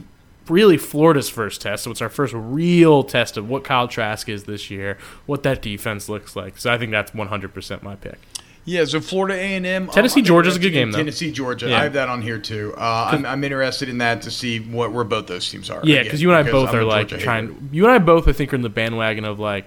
[0.50, 1.84] really Florida's first test.
[1.84, 5.62] So it's our first real test of what Kyle Trask is this year, what that
[5.62, 6.58] defense looks like.
[6.58, 8.18] So I think that's 100% my pick.
[8.64, 10.98] Yeah, so Florida A and M, Tennessee, Georgia's a good game, though.
[10.98, 11.78] Tennessee, Georgia, Yeah.
[11.80, 12.74] I have that on here too.
[12.76, 15.80] Uh, I'm, I'm interested in that to see what where both those teams are.
[15.84, 17.46] Yeah, because you and I both I'm are like Georgia trying.
[17.48, 17.60] hater.
[17.72, 19.64] You and I both, I think, are in the bandwagon of like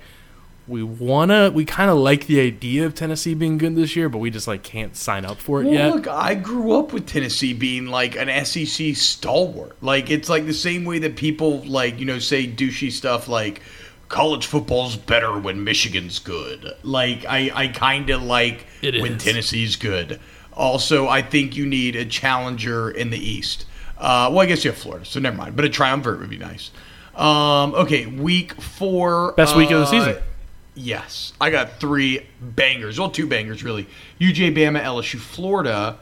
[0.67, 4.19] we wanna, we kind of like the idea of Tennessee being good this year, but
[4.19, 5.95] we just like can't sign up for it Well, yet.
[5.95, 9.75] look, I grew up with Tennessee being like an SEC stalwart.
[9.81, 13.61] Like it's like the same way that people like you know say douchey stuff like
[14.11, 16.75] college football's better when Michigan's good.
[16.83, 19.23] Like I I kind of like It when is.
[19.23, 20.19] Tennessee's good.
[20.53, 23.65] Also, I think you need a challenger in the East.
[23.97, 25.55] Uh, well, I guess you have Florida, so never mind.
[25.55, 26.71] But a triumvirate would be nice.
[27.15, 29.31] Um, okay, week four.
[29.33, 30.23] Best week of the uh, season.
[30.75, 32.99] Yes, I got three bangers.
[32.99, 33.87] Well, two bangers really.
[34.19, 35.99] UGA, Bama, LSU, Florida,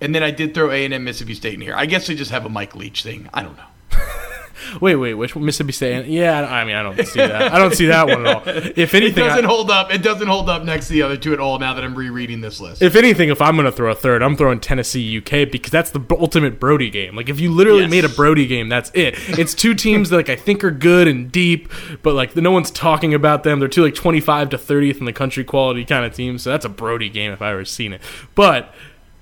[0.00, 1.74] and then I did throw A and M, Mississippi State in here.
[1.74, 3.28] I guess they just have a Mike Leach thing.
[3.34, 3.64] I don't know.
[4.80, 5.44] Wait, wait, which one?
[5.44, 6.06] Mississippi State?
[6.06, 7.52] Yeah, I mean, I don't see that.
[7.52, 8.42] I don't see that one at all.
[8.46, 9.92] If anything, It doesn't I- hold up.
[9.92, 11.58] It doesn't hold up next to the other two at all.
[11.58, 12.82] Now that I'm rereading this list.
[12.82, 15.90] If anything, if I'm going to throw a third, I'm throwing Tennessee UK because that's
[15.90, 17.16] the ultimate Brody game.
[17.16, 17.90] Like if you literally Yes.
[17.90, 19.14] made a Brody game, that's it.
[19.38, 21.70] It's two teams that like I think are good and deep,
[22.02, 23.58] but like no one's talking about them.
[23.60, 26.42] They're two like 25 to 30th in the country quality kind of teams.
[26.42, 28.00] So that's a Brody game if I ever seen it.
[28.34, 28.74] But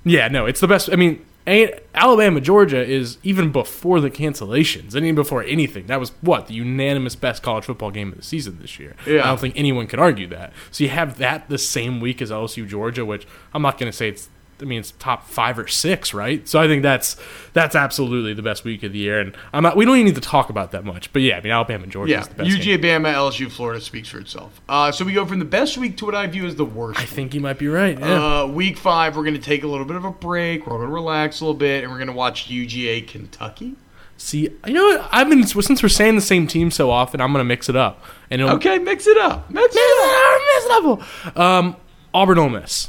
[0.04, 0.88] yeah, no, it's the best.
[0.92, 5.86] I mean, A- Alabama Georgia is even before the cancellations, and even before anything.
[5.86, 8.94] That was what the unanimous best college football game of the season this year.
[9.06, 9.22] Yeah.
[9.24, 10.52] I don't think anyone could argue that.
[10.70, 13.96] So you have that the same week as LSU Georgia, which I'm not going to
[13.96, 14.28] say it's.
[14.60, 16.46] I mean, it's top five or six, right?
[16.48, 17.16] So I think that's
[17.52, 19.76] that's absolutely the best week of the year, and I'm not.
[19.76, 21.92] We don't even need to talk about that much, but yeah, I mean, Alabama and
[21.92, 22.50] Georgia yeah, is the best.
[22.50, 23.02] UGA, game.
[23.02, 24.60] Bama, LSU, Florida speaks for itself.
[24.68, 27.00] Uh, so we go from the best week to what I view as the worst.
[27.00, 27.98] I think you might be right.
[27.98, 28.40] Yeah.
[28.40, 30.66] Uh, week five, we're going to take a little bit of a break.
[30.66, 33.76] We're going to relax a little bit, and we're going to watch UGA Kentucky.
[34.16, 35.08] See, you know what?
[35.12, 37.76] I've been since we're saying the same team so often, I'm going to mix it
[37.76, 39.48] up, and Okay, mix it up.
[39.48, 40.40] Mix it up.
[40.54, 41.38] Mix it up.
[41.38, 41.76] Um,
[42.12, 42.88] Auburn, Ole Miss.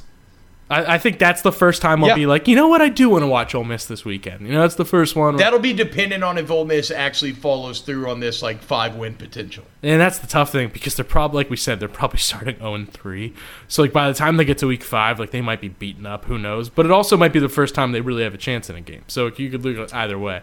[0.70, 2.16] I, I think that's the first time I'll Yeah.
[2.16, 2.82] be like, you know what?
[2.82, 4.46] I do want to watch Ole Miss this weekend.
[4.46, 5.36] You know, that's the first one.
[5.38, 9.16] That'll be dependent on if Ole Miss actually follows through on this like five win
[9.16, 9.64] potential.
[9.82, 12.86] And that's the tough thing because they're probably, like we said, they're probably starting 0
[12.92, 13.34] 3.
[13.68, 16.06] So, like, by the time they get to week five, like, they might be beaten
[16.06, 16.26] up.
[16.26, 16.70] Who knows?
[16.70, 18.82] But it also might be the first time they really have a chance in a
[18.82, 19.04] game.
[19.08, 20.42] So, you could look at it either way.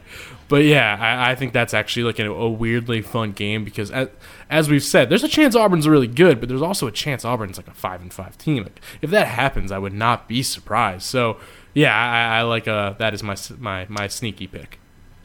[0.49, 4.09] But yeah, I, I think that's actually like a, a weirdly fun game because, as,
[4.49, 7.57] as we've said, there's a chance Auburn's really good, but there's also a chance Auburn's
[7.57, 8.63] like a 5 and 5 team.
[8.63, 11.03] Like, if that happens, I would not be surprised.
[11.03, 11.39] So,
[11.75, 14.79] yeah, I, I like uh, that is my, my, my sneaky pick.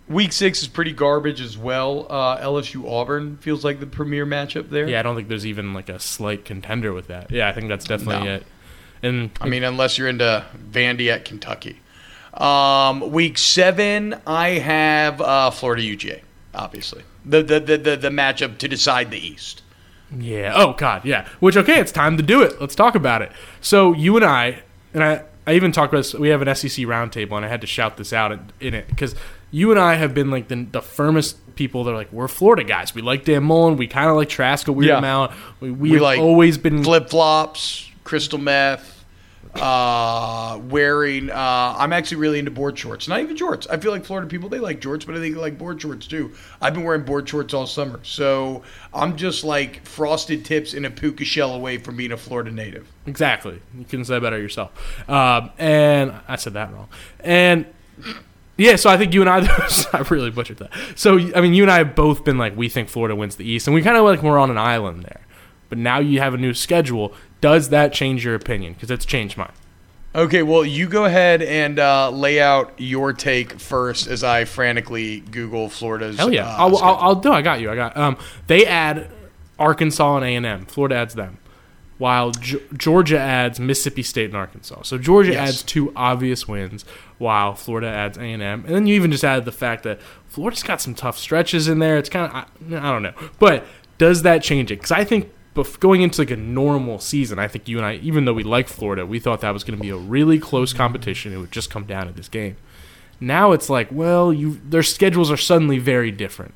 [0.09, 2.07] Week six is pretty garbage as well.
[2.09, 4.87] Uh, LSU Auburn feels like the premier matchup there.
[4.89, 7.31] Yeah, I don't think there's even like a slight contender with that.
[7.31, 8.35] Yeah, I think that's definitely No.
[8.35, 8.45] it.
[9.03, 11.79] And I mean, unless you're into Vandy at Kentucky.
[12.33, 16.21] Um, week seven, I have uh, Florida UGA,
[16.53, 17.03] obviously.
[17.25, 19.61] The, the, the, the, the matchup to decide the East.
[20.17, 20.53] Yeah.
[20.55, 21.05] Oh God.
[21.05, 21.27] Yeah.
[21.39, 22.59] Which okay, it's time to do it.
[22.59, 23.31] Let's talk about it.
[23.61, 24.61] So you and I,
[24.93, 26.13] and I, I even talked about this.
[26.13, 28.87] We have an SEC roundtable, and I had to shout this out in, in it
[28.87, 29.15] because
[29.51, 32.63] you and I have been like the, the firmest people that are like we're Florida
[32.63, 32.93] guys.
[32.95, 33.77] We like Dan Mullen.
[33.77, 34.97] We kind of like Trask a weird Yeah.
[34.97, 35.31] amount.
[35.59, 39.00] We, we, We like always been Flip flops, crystal meth,
[39.55, 41.29] uh, wearing.
[41.29, 43.07] Uh, I'm actually really into board shorts.
[43.07, 43.67] Not even shorts.
[43.67, 46.07] I feel like Florida people they like shorts, but I think they like board shorts
[46.07, 46.33] too.
[46.61, 50.89] I've been wearing board shorts all summer, so I'm just like frosted tips in a
[50.89, 52.87] puka shell away from being a Florida native.
[53.05, 53.61] Exactly.
[53.77, 54.71] You couldn't say better yourself.
[55.09, 56.87] Um, and I said that wrong.
[57.19, 57.65] And
[58.57, 59.39] yeah, so I think you and I,
[59.93, 60.71] I really butchered that.
[60.95, 63.45] So I mean, you and I have both been like, we think Florida wins the
[63.45, 65.21] East, and we kind of like we're on an island there.
[65.69, 67.13] But now you have a new schedule.
[67.41, 68.73] Does that change your opinion?
[68.73, 69.51] Because it's changed mine.
[70.13, 75.21] Okay, well, you go ahead and uh, lay out your take first as I frantically
[75.21, 76.17] Google Florida's.
[76.17, 76.95] Hell yeah, uh, I'll, I'll.
[76.97, 77.31] I'll do.
[77.31, 77.71] I got you.
[77.71, 77.95] I got.
[77.95, 78.17] Um,
[78.47, 79.09] they add
[79.57, 80.65] Arkansas and A and M.
[80.65, 81.37] Florida adds them,
[81.97, 84.81] while G- Georgia adds Mississippi State and Arkansas.
[84.83, 85.47] So Georgia Yes.
[85.49, 86.83] adds two obvious wins,
[87.17, 88.65] while Florida adds A and M.
[88.65, 91.79] And then you even just added the fact that Florida's got some tough stretches in
[91.79, 91.97] there.
[91.97, 93.65] It's kind of I, I don't know, but
[93.97, 94.75] does that change it?
[94.75, 95.31] Because I think.
[95.55, 98.43] Bef- Going into like a normal season, I think you and I, even though we
[98.43, 101.33] like Florida, we thought that was going to be a really close competition.
[101.33, 102.57] It would just come down to this game.
[103.19, 106.53] Now it's like, well, you their schedules are suddenly very different.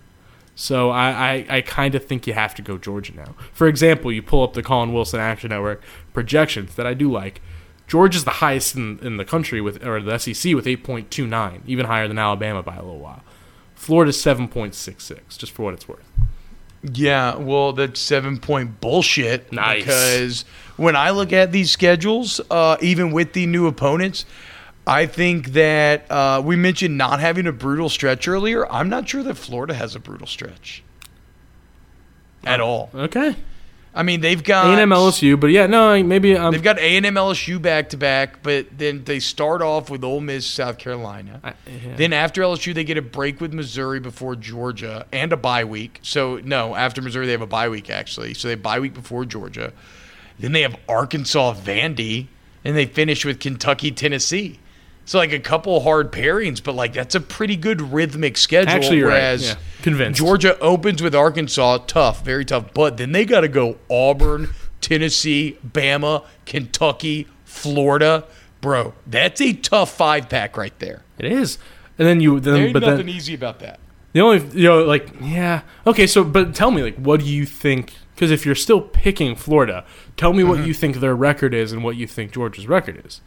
[0.56, 3.36] So I, I, I kind of think you have to go Georgia now.
[3.52, 5.84] For example, you pull up the Collin Wilson Action Network
[6.14, 7.41] projections that I do like.
[7.88, 12.08] Georgia's the highest in, in the country with or the SEC with 8.29, even higher
[12.08, 13.22] than Alabama by a little while.
[13.76, 16.10] Florida's 7.66, just for what it's worth.
[16.93, 19.51] Yeah, well, that's seven point bullshit.
[19.51, 19.83] Nice.
[19.83, 20.45] Because
[20.77, 24.25] when I look at these schedules, uh, even with the new opponents,
[24.88, 28.71] I think that uh, we mentioned not having a brutal stretch earlier.
[28.71, 30.83] I'm not sure that Florida has a brutal stretch
[32.45, 32.89] at all.
[32.93, 33.36] Okay.
[33.98, 37.06] I mean, they've got A&M LSU, but yeah, no, maybe um, They've got A and
[37.06, 41.39] M LSU back to back, but then they start off with Ole Miss, South Carolina.
[41.43, 41.96] I- yeah.
[41.96, 46.00] Then after LSU, they get a break with Missouri before Georgia and a bye week.
[46.02, 48.34] So no, after Missouri, they have a bye week actually.
[48.34, 49.72] So they have bye week before Georgia.
[50.38, 52.28] Then they have Arkansas, Vandy,
[52.66, 54.60] and they finish with Kentucky, Tennessee.
[55.06, 58.72] So like a couple hard pairings, but like that's a pretty good rhythmic schedule.
[58.74, 59.39] Actually, you're right.
[59.39, 59.56] Yeah.
[59.84, 60.18] Convinced.
[60.20, 62.74] Georgia opens with Arkansas, tough, very tough.
[62.74, 64.49] But then they got to go Auburn,
[64.82, 68.26] Tennessee, Bama, Kentucky, Florida.
[68.62, 71.03] Bro, that's a tough five pack right there.
[71.20, 71.60] it is.
[71.99, 73.80] And then you There then ain't but nothing then easy about that.
[74.14, 75.62] The only, you know, like, yeah.
[75.86, 77.93] Okay, so, but tell me, like, what do you think?
[78.16, 79.86] Because if you're still picking Florida,
[80.18, 80.49] tell me Mm-hmm.
[80.49, 83.22] what you think their record is and what you think Georgia's record is.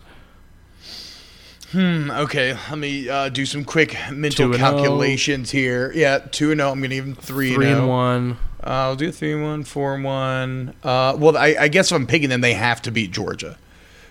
[1.72, 5.92] Hmm, okay, let me uh, do some quick mental and calculations here.
[5.94, 6.70] Yeah, two and zero.
[6.72, 7.88] I'm gonna give them three, Three and and zero.
[7.88, 8.30] one.
[8.64, 10.74] Uh, I'll do three and one, four and one.
[10.82, 13.58] Uh, well, I, I guess if I'm picking them, they have to beat Georgia,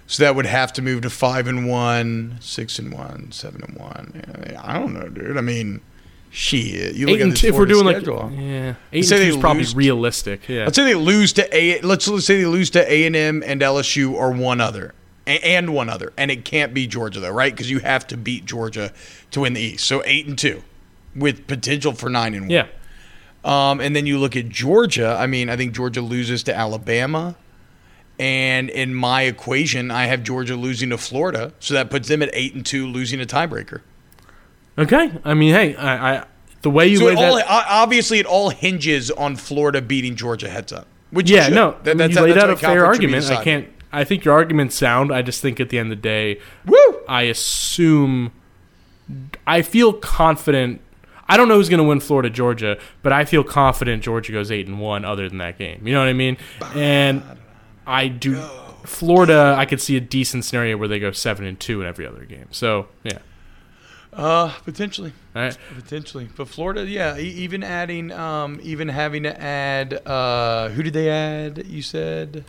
[0.06, 3.76] so that would have to move to five and one, six and one, seven and
[3.78, 4.24] one.
[4.52, 5.36] Yeah, I don't know, dude.
[5.38, 5.82] I mean,
[6.30, 6.94] shit.
[6.96, 7.44] You look Eight at this.
[7.44, 8.28] If we're doing schedule.
[8.30, 10.48] like, yeah, eight say and two is probably lose- realistic.
[10.48, 10.66] Yeah.
[10.66, 11.82] Let's say they lose to a.
[11.82, 14.94] Let's, let's say they lose to A and M and LSU or one other,
[15.28, 17.54] and one other, and it can't be Georgia though, right?
[17.54, 18.92] Because you have to beat Georgia
[19.32, 19.86] to win the East.
[19.86, 20.64] So eight and two,
[21.16, 22.50] with potential for nine and one.
[22.50, 22.68] Yeah.
[23.44, 25.16] Um, and then you look at Georgia.
[25.20, 27.36] I mean, I think Georgia loses to Alabama.
[28.20, 31.54] And in my equation, I have Georgia losing to Florida.
[31.60, 33.82] So that puts them at eight and two, losing a tiebreaker.
[34.78, 35.12] Okay.
[35.24, 36.26] I mean, hey, I, I
[36.64, 40.50] the way you So it all, that, obviously, it all hinges on Florida beating Georgia
[40.50, 40.88] heads up.
[41.12, 43.32] Which yeah, no, That- that's you laid that's out a fair conference should be argument.
[43.40, 43.68] I can't.
[43.92, 45.12] I think your argument's sound.
[45.12, 47.00] I just think at the end of the day, Woo!
[47.08, 48.32] I assume
[49.46, 50.82] I feel confident.
[51.30, 54.52] I don't know who's going to win Florida Georgia, but I feel confident Georgia goes
[54.52, 55.06] eight and one.
[55.06, 56.38] Other than that game, you know what I mean?
[56.76, 57.24] And
[57.86, 58.36] I do
[58.86, 59.56] Florida.
[59.58, 62.24] I could see a decent scenario where they go seven and two in every other
[62.26, 62.48] game.
[62.52, 63.20] So yeah,
[64.14, 65.58] Uh, potentially, all right.
[65.76, 66.30] potentially.
[66.36, 71.66] But Florida, yeah, even adding, um, even having to add, uh, who did they add?
[71.68, 72.44] You said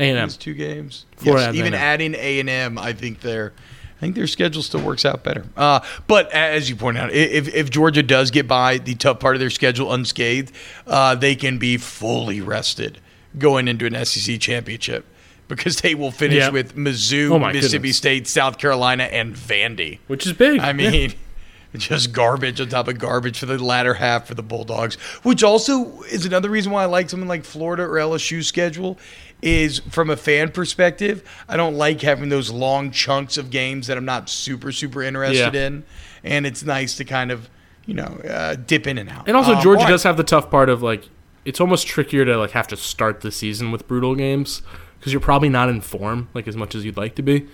[0.00, 0.28] A and M.
[0.28, 1.04] these two games.
[1.16, 1.82] Florida yes, even A&M.
[1.82, 3.52] adding A and M, I think their,
[3.98, 5.44] I think their schedule still works out better.
[5.56, 9.36] Uh, but as you point out, if if Georgia does get by the tough part
[9.36, 10.52] of their schedule unscathed,
[10.86, 12.98] uh, they can be fully rested
[13.38, 15.04] going into an SEC championship.
[15.48, 16.50] Because they will finish Yeah.
[16.50, 17.96] with Mizzou, Oh Mississippi goodness.
[17.96, 19.98] State, South Carolina, and Vandy.
[20.06, 20.60] Which is big.
[20.60, 20.72] I Yeah.
[20.72, 21.14] mean,
[21.76, 24.94] just garbage on top of garbage for the latter half for the Bulldogs,
[25.24, 28.96] which also is another reason why I like something like Florida or LSU schedule.
[29.42, 33.96] Is from a fan perspective, I don't like having those long chunks of games that
[33.96, 35.66] I'm not super super interested Yeah.
[35.66, 35.84] in,
[36.22, 37.48] and it's nice to kind of
[37.86, 39.26] you know uh, dip in and out.
[39.28, 41.08] And also, Um, Georgia does have the tough part of like
[41.46, 44.60] it's almost trickier to like have to start the season with brutal games
[44.98, 47.46] because you're probably not in form like as much as you'd like to be.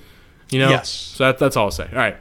[0.51, 0.71] You know.
[0.71, 0.89] Yes.
[0.91, 1.89] So that, that's all I'll say.
[1.93, 2.17] All right.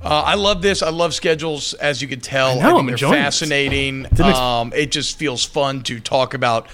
[0.00, 0.80] Uh, I love this.
[0.80, 2.58] I love schedules, as you can tell.
[2.60, 4.06] I know, they're enjoying fascinating.
[4.20, 6.68] Um, it just feels fun to talk about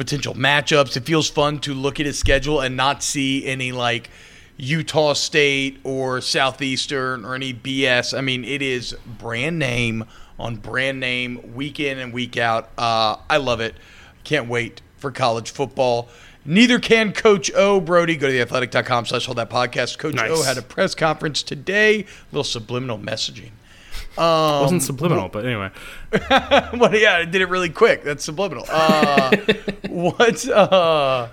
[0.00, 0.96] potential matchups.
[0.96, 4.08] It feels fun to look at his schedule and not see any like
[4.56, 8.16] Utah State or Southeastern or any BS.
[8.16, 10.06] I mean, it is brand name
[10.38, 12.70] on brand name, week in and week out.
[12.78, 13.74] Uh, I love it.
[14.24, 16.08] Can't wait for college football.
[16.46, 17.78] Neither can Coach O.
[17.78, 18.16] Brody.
[18.16, 19.98] Go to theathletic.com slash hold that podcast.
[19.98, 20.30] Coach Nice.
[20.30, 22.06] O had a press conference today.
[22.32, 23.50] little subliminal messaging.
[24.20, 25.70] Um, wasn't subliminal, but anyway.
[26.78, 28.04] well, yeah, I did it really quick.
[28.04, 28.66] That's subliminal.
[28.68, 29.34] Uh,
[29.88, 31.28] what, uh,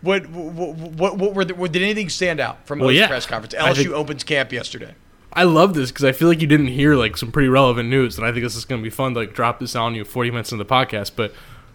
[0.00, 3.08] what, what, what, what were the, did anything stand out from Well, yeah.
[3.08, 3.54] press conference?
[3.54, 4.94] LSU think- opens camp yesterday.
[5.34, 8.16] I love this because I feel like you didn't hear like some pretty relevant news,
[8.16, 10.04] and I think this is going to be fun to like drop this on you
[10.04, 11.12] 40 minutes into the podcast.
[11.14, 11.34] But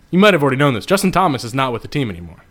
[0.09, 0.85] you might have already known this.
[0.87, 2.43] Justin Thomas is not with the team anymore.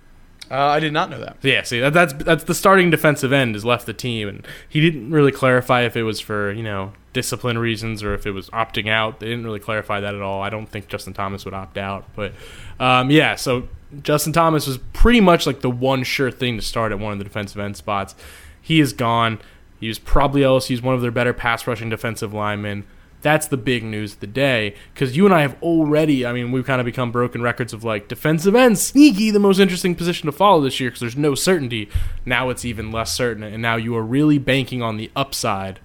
[0.50, 1.36] Uh, I did not know that.
[1.42, 4.80] Yeah, see, that, that's that's the starting defensive end has left the team, and he
[4.80, 8.50] didn't really clarify if it was for you know discipline reasons or if it was
[8.50, 9.20] opting out.
[9.20, 10.42] They didn't really clarify that at all.
[10.42, 12.32] I don't think Justin Thomas would opt out, but
[12.78, 13.34] um, yeah.
[13.34, 13.68] So
[14.02, 17.18] Justin Thomas was pretty much like the one sure thing to start at one of
[17.18, 18.14] the defensive end spots.
[18.60, 19.40] He is gone.
[19.80, 22.84] He was probably LSU's one of their better pass rushing defensive linemen.
[23.22, 26.52] That's the big news of the day because you and I have already, I mean,
[26.52, 30.26] we've kind of become broken records of like defensive end, sneaky, the most interesting position
[30.26, 31.88] to follow this year because there's no certainty.
[32.26, 35.80] Now it's even less certain, and now you are really banking on the upside.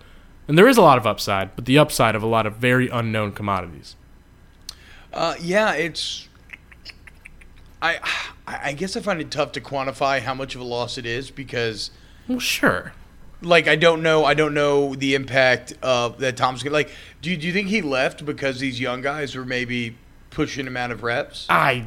[0.48, 2.90] And there is a lot of upside, but the upside of a lot of very
[2.90, 3.96] unknown commodities.
[5.14, 6.28] Uh, yeah, it's.
[7.82, 8.00] I
[8.48, 11.30] I guess I find it tough to quantify how much of a loss it is
[11.30, 11.92] because,
[12.28, 12.94] Well, sure.
[13.42, 14.26] Like, I don't know.
[14.26, 16.90] I don't know the impact of that Tom's gonna like.
[17.22, 19.98] Do you, do you think he left because these young guys were maybe
[20.32, 21.46] pushing him out of reps?
[21.50, 21.86] I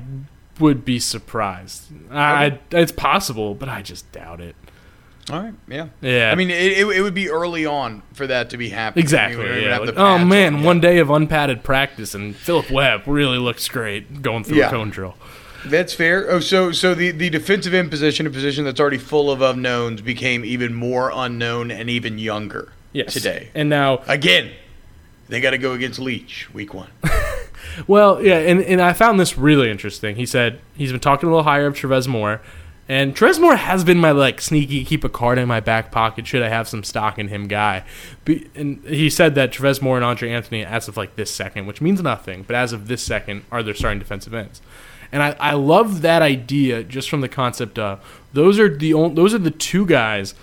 [0.58, 1.84] would be surprised.
[2.10, 4.54] I, it's possible, but I just doubt it.
[5.30, 5.54] All right.
[5.68, 5.88] Yeah.
[6.00, 6.30] Yeah.
[6.32, 9.02] I mean, it, it, it would be early on for that to be happening.
[9.04, 9.44] Exactly.
[9.44, 10.02] I mean, we don't even yeah.
[10.02, 14.22] Like, oh man, on one day of unpadded practice, and Phillip Webb really looks great
[14.22, 14.66] going through Yeah.
[14.68, 15.14] a cone drill.
[15.66, 16.30] That's fair.
[16.30, 20.00] Oh, so so the, the defensive end position, a position that's already full of unknowns,
[20.00, 23.12] became even more unknown and even younger Yes.
[23.12, 23.50] today.
[23.54, 24.50] And now, Again,
[25.28, 26.90] they got to go against Leach week one.
[27.86, 30.16] well, yeah, and, and I found this really interesting.
[30.16, 32.40] He said he's been talking a little higher of Travez Moore,
[32.88, 36.26] and Travez Moore has been my like sneaky keep a card in my back pocket
[36.26, 37.84] should I have some stock in him guy.
[38.56, 41.80] And he said that Travez Moore and Andre Anthony, as of like this second, which
[41.80, 44.60] means nothing, but as of this second, are their starting defensive ends.
[45.12, 48.00] And I, I love that idea just from the concept of
[48.32, 50.34] those are the on, those are the two guys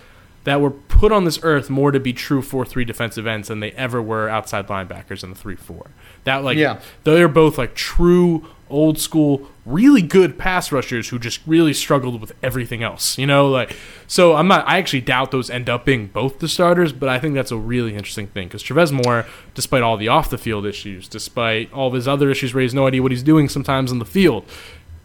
[0.43, 3.71] that were put on this earth more to be true 4-3 defensive ends than they
[3.71, 5.87] ever were outside linebackers in the 3-4.
[6.23, 6.79] That like Yeah.
[7.03, 12.33] they're both like true old school really good pass rushers who just really struggled with
[12.41, 13.17] everything else.
[13.17, 13.75] You know, like
[14.07, 17.19] so I'm not I actually doubt those end up being both the starters, but I
[17.19, 20.65] think that's a really interesting thing cuz Travez Moore despite all the off the field
[20.65, 23.99] issues, despite all of his other issues where no idea what he's doing sometimes in
[23.99, 24.45] the field,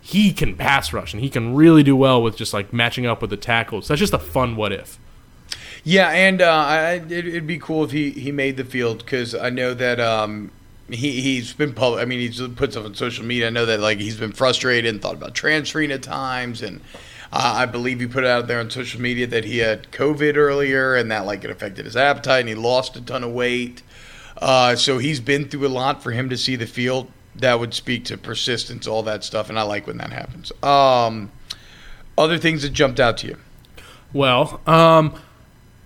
[0.00, 3.20] he can pass rush and he can really do well with just like matching up
[3.20, 3.88] with the tackles.
[3.88, 4.98] That's just a fun what if.
[5.84, 9.34] Yeah, and uh, I, it, it'd be cool if he, he made the field because
[9.34, 10.50] I know that um,
[10.94, 12.02] he he's been public.
[12.02, 13.48] I mean, he's put stuff on social media.
[13.48, 16.80] I know that like he's been frustrated and thought about transferring at times, and
[17.32, 20.36] uh, I believe he put it out there on social media that he had COVID
[20.36, 23.82] earlier and that like it affected his appetite and he lost a ton of weight.
[24.36, 27.10] Uh, so he's been through a lot for him to see the field.
[27.36, 30.52] That would speak to persistence, all that stuff, and I like when that happens.
[30.62, 31.32] Um,
[32.18, 33.36] other things that jumped out to you.
[34.12, 35.14] Well, um,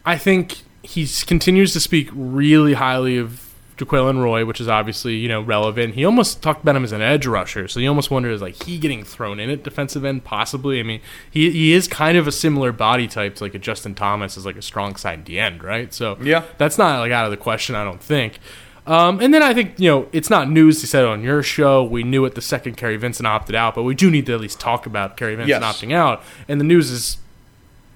[0.04, 3.45] I think he continues to speak really highly of
[3.76, 5.94] Jacquelin Roy, which is obviously you know relevant.
[5.94, 8.62] He almost talked about him as an edge rusher, so you almost wonder is like
[8.62, 10.80] he getting thrown in at defensive end possibly.
[10.80, 11.00] I mean,
[11.30, 14.46] he he is kind of a similar body type to like a Justin Thomas as
[14.46, 15.92] like a strong side D end, right?
[15.92, 16.44] So Yeah.
[16.58, 18.38] that's not like out of the question, I don't think.
[18.86, 20.80] Um, and then I think you know it's not news.
[20.80, 21.82] He said it on your show.
[21.84, 24.40] We knew it the second Kary Vincent opted out, but we do need to at
[24.40, 25.62] least talk about Kary Vincent Yes.
[25.62, 26.22] opting out.
[26.48, 27.18] And the news is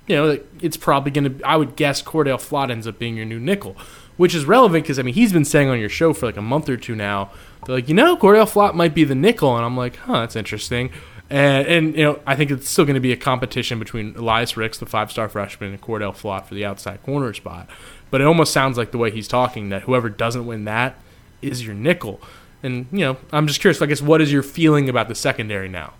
[0.06, 1.46] you know, it's probably going to.
[1.46, 3.76] I would guess Cordale Flott ends up being your new nickel,
[4.20, 6.42] which is relevant because I mean he's been saying on your show for like a
[6.42, 7.30] month or two now.
[7.64, 10.36] They're like, you know, Cordale Flott might be the nickel, and I'm like, huh, that's
[10.36, 10.90] interesting.
[11.30, 14.58] And, and you know, I think it's still going to be a competition between Elias
[14.58, 17.66] Ricks, the five-star freshman, and Cordale Flott for the outside corner spot.
[18.10, 20.96] But it almost sounds like the way he's talking that whoever doesn't win that
[21.40, 22.20] is your nickel.
[22.62, 23.80] And you know, I'm just curious.
[23.80, 25.94] I guess what is your feeling about the secondary now?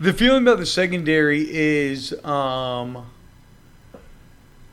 [0.00, 3.06] The feeling about the secondary is um,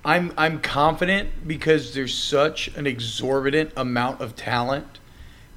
[0.06, 5.00] I'm I'm confident because there's such an exorbitant amount of talent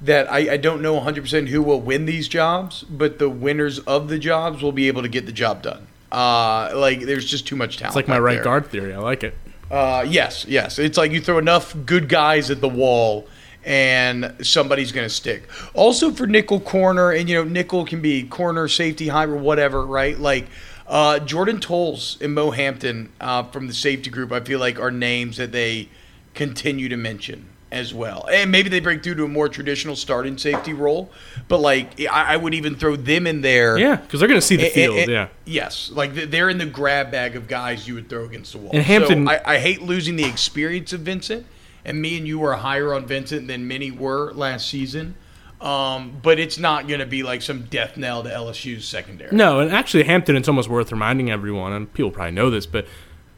[0.01, 4.07] that I, I don't know 100% who will win these jobs, but the winners of
[4.07, 5.87] the jobs will be able to get the job done.
[6.11, 7.91] Uh, like there's just too much talent.
[7.91, 8.43] It's like my right there.
[8.43, 8.93] guard theory.
[8.93, 9.35] I like it.
[9.69, 10.79] Uh, yes, yes.
[10.79, 13.27] It's like you throw enough good guys at the wall
[13.65, 15.47] and somebody's going to stick.
[15.73, 20.17] Also for nickel corner, and you know, nickel can be corner, safety, hybrid, whatever, right?
[20.17, 20.47] Like
[20.89, 24.91] uh, Jordan Toles and Mo Hampton uh, from the safety group, I feel like are
[24.91, 25.87] names that they
[26.33, 28.27] continue to mention as well.
[28.31, 31.11] And maybe they break through to a more traditional starting safety role,
[31.47, 33.77] but like I, I would even throw them in there.
[33.77, 34.97] Yeah, because they're going to see the And- field.
[34.97, 35.27] and- yeah.
[35.45, 38.71] Yes, like they're in the grab bag of guys you would throw against the wall.
[38.73, 41.45] And Hampton- So I, I hate losing the experience of Vincent,
[41.85, 45.13] and me and you were higher on Vincent than many were last season.
[45.61, 49.35] Um, but it's not going to be like some death knell to LSU's secondary.
[49.35, 52.85] No, and actually, Hampton, it's almost worth reminding everyone, and people probably know this, but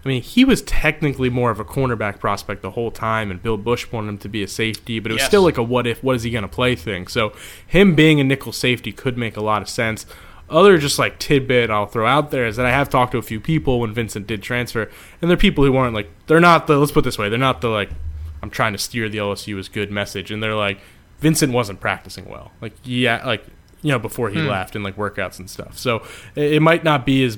[0.06, 3.58] I mean, he was technically more of a cornerback prospect the whole time, and Bill
[3.58, 5.30] Busch wanted him to be a safety, but it was Yes.
[5.30, 7.08] still like a what if, what is he going to play thing.
[7.08, 7.34] So,
[7.66, 10.06] him being a nickel safety could make a lot of sense.
[10.50, 13.22] Other just like tidbit I'll throw out there is that I have talked to a
[13.22, 14.90] few people when Vincent did transfer,
[15.22, 17.40] and they're people who weren't like, they're not the, let's put it this way, they're
[17.40, 17.90] not the like,
[18.44, 20.80] I'm trying to steer the LSU as good message, and they're like,
[21.22, 22.52] Vincent wasn't practicing well.
[22.60, 23.46] Like, yeah, like,
[23.82, 24.48] you know, before he hmm.
[24.48, 25.78] left and like workouts and stuff.
[25.78, 26.04] So
[26.36, 27.38] it, it might not be as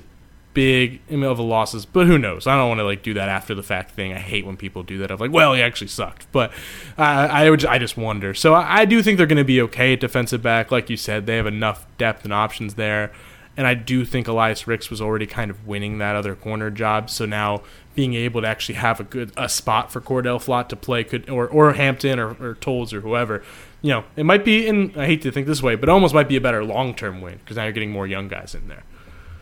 [0.53, 2.47] big of a losses, but who knows?
[2.47, 4.13] I don't want to like do that after the fact thing.
[4.13, 5.11] I hate when people do that.
[5.11, 6.51] Of like, well, he actually sucked, but
[6.97, 8.33] I, I would, I just wonder.
[8.33, 10.97] So I, I do think they're going to be okay at defensive back, like you
[10.97, 11.25] said.
[11.25, 13.11] They have enough depth and options there,
[13.57, 17.09] and I do think Elias Ricks was already kind of winning that other corner job.
[17.09, 17.63] So now
[17.95, 21.29] being able to actually have a good a spot for Cordale Flott to play could
[21.29, 23.43] or or Hampton or, or Toles or whoever.
[23.83, 26.13] You know, it might be, and I hate to think this way, but it almost
[26.15, 28.67] might be a better long term win because now you're getting more young guys in
[28.69, 28.83] there.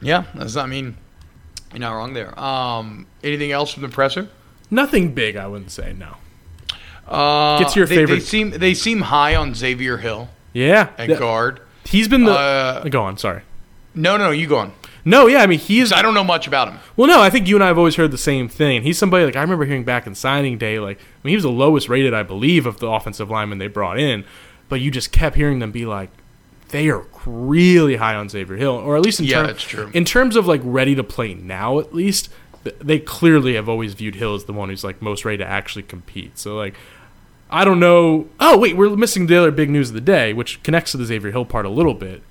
[0.02, 0.58] Yeah, that's.
[0.58, 0.98] I mean,
[1.72, 2.38] you're not wrong there.
[2.40, 4.28] Um, anything else from the presser?
[4.72, 5.94] Nothing big, I wouldn't say.
[5.94, 6.16] No.
[7.08, 10.86] Uh, Get to your they, They favorite- seem they seem high on Xavier Hill Yeah,
[10.98, 11.60] th- guard.
[11.86, 12.34] he's been the.
[12.34, 13.44] Uh, go on, sorry.
[13.94, 14.74] No, no, you go on.
[15.04, 15.90] No, yeah, I mean he is.
[15.92, 16.80] 'Cause I don't know much about him.
[16.96, 18.84] Well, no, I think you and I have always heard the same thing.
[18.84, 21.44] He's somebody like I remember hearing back in signing day, like I mean, he was
[21.44, 24.24] the lowest rated, I believe, of the offensive linemen they brought in.
[24.70, 26.10] But you just kept hearing them be like,
[26.70, 29.90] they are really high on Xavier Hill, or at least in Yeah, term- that's true.
[29.94, 32.30] In terms of like ready to play now, at least
[32.80, 35.84] they clearly have always viewed Hill as the one who's like most ready to actually
[35.84, 36.38] compete.
[36.38, 36.76] So like.
[37.54, 38.28] I don't know.
[38.40, 41.04] Oh wait, we're missing the other big news of the day, which connects to the
[41.04, 42.24] Xavier Hill part a little bit.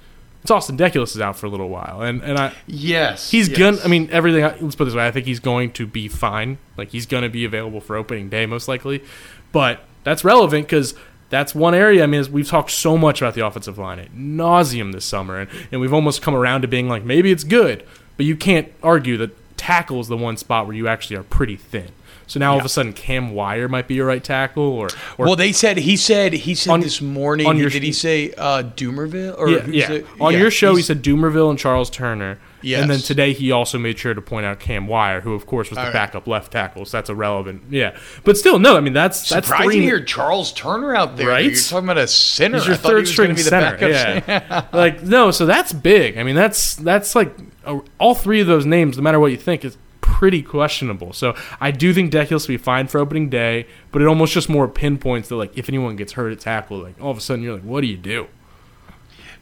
[0.43, 3.59] It's Austin Deculus is out for a little while, and and I Yes, He's yes.
[3.59, 3.79] gonna.
[3.85, 4.43] I mean, everything.
[4.43, 5.07] Let's put it this way.
[5.07, 6.59] I think he's going to be fine.
[6.77, 9.05] Like he's going to be available for opening day most likely.
[9.53, 10.95] But that's relevant because
[11.29, 12.03] that's one area.
[12.03, 15.51] I mean, we've talked so much about the offensive line at nauseum this summer, and,
[15.71, 17.85] and we've almost come around to being like maybe it's good,
[18.17, 21.57] but you can't argue that tackle is the one spot where you actually are pretty
[21.57, 21.89] thin.
[22.31, 24.87] So now all of a sudden Cam Wire might be your right tackle, or,
[25.19, 27.45] or Well, they said he said he said On- this morning.
[27.49, 29.91] on your did he say uh, Doomerville or yeah, who's yeah.
[29.91, 30.07] it?
[30.21, 32.39] On Yeah, your show, he he's- said Doomerville and Charles Turner.
[32.63, 32.83] Yes.
[32.83, 35.71] And then today he also made sure to point out Cam Wire, who of course
[35.71, 35.93] was the right.
[35.93, 36.85] backup left tackle.
[36.85, 37.63] So that's irrelevant.
[37.69, 38.77] Yeah, but still, no.
[38.77, 39.81] I mean that's that's surprising three.
[39.81, 41.27] to hear Charles Turner out there.
[41.29, 41.47] Right?
[41.47, 42.59] You're talking about a center.
[42.59, 43.77] He's your I thought he third was string gonna be the center.
[43.77, 45.33] backup Yeah, like no.
[45.33, 46.17] So that's big.
[46.17, 49.37] I mean that's that's like uh, all three of those names, no matter what you
[49.37, 49.77] think, is
[50.11, 51.13] pretty questionable.
[51.13, 54.49] So I do think Deculus will be fine for opening day, but it almost just
[54.49, 57.43] more pinpoints that like if anyone gets hurt at tackle, like all of a sudden
[57.43, 58.27] you're like, what do you do?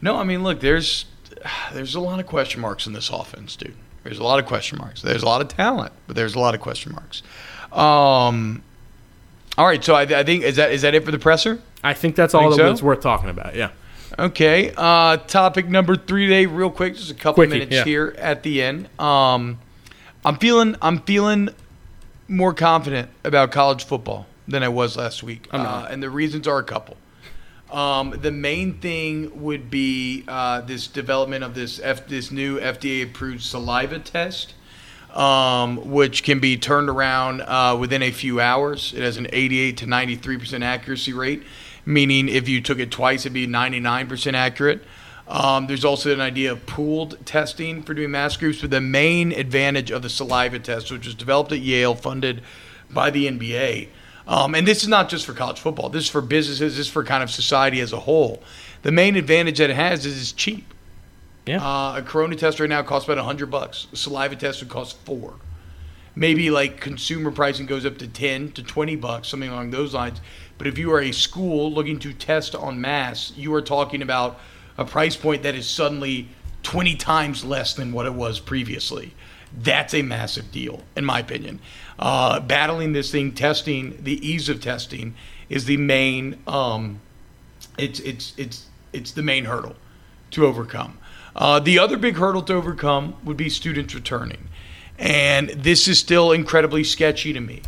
[0.01, 1.05] No, I mean, look, there's
[1.73, 3.75] there's a lot of question marks in this offense, dude.
[4.03, 5.01] There's a lot of question marks.
[5.01, 7.21] There's a lot of talent, but there's a lot of question marks.
[7.71, 8.63] Um,
[9.57, 11.61] all right, so I, I think is that is that it for the presser?
[11.83, 12.71] I think that's all Think that so?
[12.71, 13.55] it's worth talking about.
[13.55, 13.71] Yeah.
[14.17, 14.73] Okay.
[14.75, 17.83] Uh, topic number three today, real quick, just a couple Quickie, minutes yeah.
[17.83, 18.89] here at the end.
[18.99, 19.59] Um,
[20.25, 21.49] I'm feeling I'm feeling
[22.27, 26.59] more confident about college football than I was last week, uh, and the reasons are
[26.59, 26.97] a couple.
[27.71, 33.03] Um, the main thing would be uh, this development of this F, this new FDA
[33.03, 34.55] approved saliva test,
[35.13, 38.93] um, which can be turned around uh, within a few hours.
[38.93, 41.43] It has an 88 to 93 percent accuracy rate,
[41.85, 44.83] meaning if you took it twice, it'd be 99 percent accurate.
[45.29, 49.31] Um, there's also an idea of pooled testing for doing mass groups, but the main
[49.31, 52.41] advantage of the saliva test, which was developed at Yale, funded
[52.89, 53.89] by the NBA,
[54.27, 55.89] um, and this is not just for college football.
[55.89, 56.77] This is for businesses.
[56.77, 58.43] This is for kind of society as a whole.
[58.83, 60.73] The main advantage that it has is it's cheap.
[61.45, 61.63] Yeah.
[61.65, 63.87] Uh, a corona test right now costs about hundred bucks.
[63.91, 65.35] A saliva test would cost four.
[66.15, 70.19] maybe like consumer pricing goes up to 10 to 20 bucks, something along those lines.
[70.57, 74.39] But if you are a school looking to test on mass, you are talking about
[74.79, 76.29] a price point that is suddenly
[76.63, 79.13] 20 times less than what it was previously.
[79.55, 81.59] That's a massive deal, in my opinion.
[81.97, 85.15] Uh, battling this thing, testing the ease of testing
[85.49, 86.37] is the main.
[86.47, 87.01] Um,
[87.77, 89.75] it's it's it's it's the main hurdle
[90.31, 90.97] to overcome.
[91.35, 94.47] Uh, the other big hurdle to overcome would be students returning,
[94.97, 97.63] and this is still incredibly sketchy to me.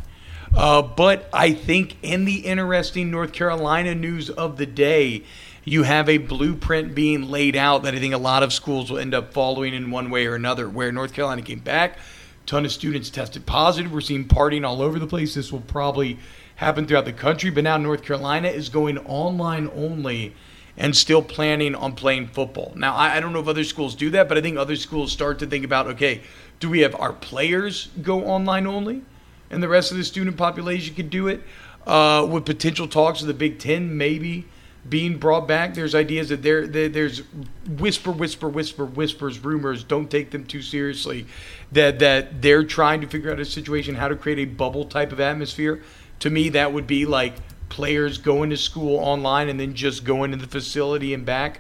[0.55, 5.23] Uh, but I think in the interesting North Carolina news of the day,
[5.63, 8.97] you have a blueprint being laid out that I think a lot of schools will
[8.97, 10.67] end up following in one way or another.
[10.67, 11.99] Where North Carolina came back,
[12.45, 13.91] ton of students tested positive.
[13.91, 15.35] We're seeing partying all over the place.
[15.35, 16.17] This will probably
[16.55, 20.33] happen throughout the country, but now North Carolina is going online only
[20.77, 22.73] and still planning on playing football.
[22.75, 25.11] Now, I, I don't know if other schools do that, but I think other schools
[25.11, 26.21] start to think about okay,
[26.59, 29.03] do we have our players go online only?
[29.51, 31.43] and the rest of the student population could do it.
[31.85, 34.45] Uh, with potential talks of the Big Ten maybe
[34.87, 37.21] being brought back, there's ideas that there, there there's
[37.67, 39.83] whisper, whisper, whisper, whispers, rumors.
[39.83, 41.27] Don't take them too seriously.
[41.71, 45.11] That that they're trying to figure out a situation how to create a bubble type
[45.11, 45.83] of atmosphere.
[46.19, 47.35] To me, that would be like
[47.69, 51.59] players going to school online and then just going to the facility and back.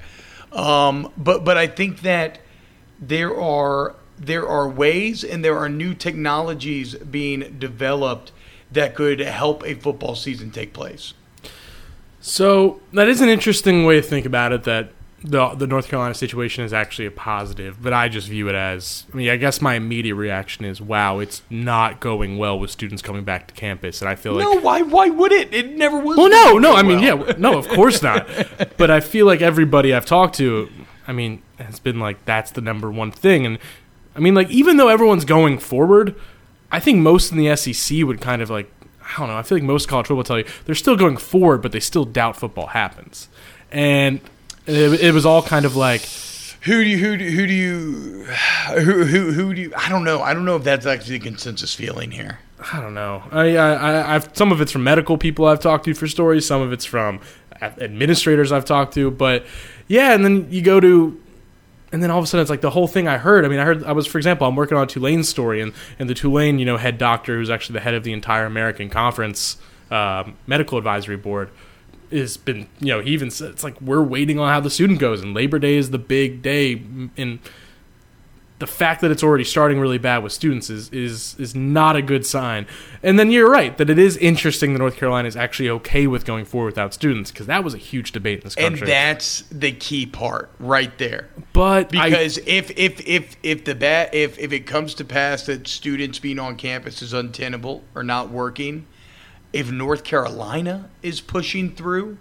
[0.51, 2.39] Um, but but I think that
[2.99, 8.31] there are there are ways and there are new technologies being developed
[8.71, 11.13] that could help a football season take place.
[12.21, 14.63] So that is an interesting way to think about it.
[14.63, 14.91] That
[15.23, 19.05] the the North Carolina situation is actually a positive, but I just view it as.
[19.13, 23.01] I mean, I guess my immediate reaction is, "Wow, it's not going well with students
[23.01, 25.53] coming back to campus," and I feel like no, why why would it?
[25.53, 26.17] It never was.
[26.17, 26.75] Well, no, no.
[26.75, 27.27] I mean, well.
[27.27, 28.27] yeah, no, of course not.
[28.77, 30.69] but I feel like everybody I've talked to,
[31.07, 33.59] I mean, has been like that's the number one thing, and
[34.15, 36.15] I mean, like even though everyone's going forward,
[36.71, 38.71] I think most in the SEC would kind of like
[39.13, 39.37] I don't know.
[39.37, 42.05] I feel like most college football tell you they're still going forward, but they still
[42.05, 43.27] doubt football happens,
[43.71, 44.21] and
[44.65, 46.01] it, it was all kind of like.
[46.61, 48.23] Who do you who do, who do you
[48.79, 51.25] who, who who do you I don't know I don't know if that's actually the
[51.25, 52.37] consensus feeling here.
[52.71, 53.23] I don't know.
[53.31, 56.45] I, I, I've some of it's from medical people I've talked to for stories.
[56.45, 57.19] Some of it's from
[57.61, 59.09] administrators I've talked to.
[59.09, 59.45] But
[59.87, 61.19] yeah, and then you go to
[61.91, 63.45] and then all of a sudden it's like the whole thing I heard.
[63.45, 66.09] I mean, I heard I was, for example, I'm working on Tulane's story, and and
[66.09, 69.57] the Tulane, you know, head doctor who's actually the head of the entire American Conference
[69.89, 71.49] uh, Medical Advisory Board
[72.11, 74.99] has been, you know, he even said it's like we're waiting on how the student
[74.99, 76.81] goes, and Labor Day is the big day,
[77.17, 77.39] and
[78.61, 82.01] the fact that it's already starting really bad with students is is is not a
[82.01, 82.67] good sign.
[83.01, 86.25] And then you're right that it is interesting that North Carolina is actually okay with
[86.25, 88.81] going forward without students because that was a huge debate in this country.
[88.81, 91.29] And that's the key part right there.
[91.53, 95.47] But because I, if if if if the bat if if it comes to pass
[95.47, 98.85] that students being on campus is untenable or not working,
[99.51, 102.19] if North Carolina is pushing through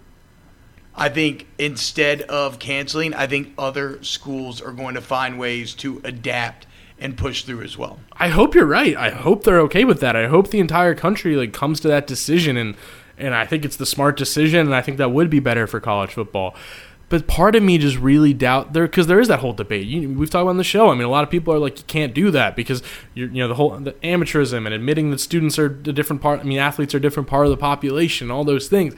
[0.95, 6.01] I think instead of canceling, I think other schools are going to find ways to
[6.03, 6.67] adapt
[6.99, 7.99] and push through as well.
[8.13, 8.95] I hope you're right.
[8.95, 10.15] I hope they're okay with that.
[10.15, 12.75] I hope the entire country like comes to that decision and
[13.17, 15.79] and I think it's the smart decision and I think that would be better for
[15.79, 16.55] college football.
[17.11, 19.85] But part of me just really doubt there because there is that whole debate.
[19.85, 20.89] You, we've talked about on the show.
[20.89, 22.81] I mean, a lot of people are like, you can't do that because
[23.13, 26.39] you know the whole the amateurism and admitting that students are a different part.
[26.39, 28.31] I mean, athletes are a different part of the population.
[28.31, 28.95] All those things.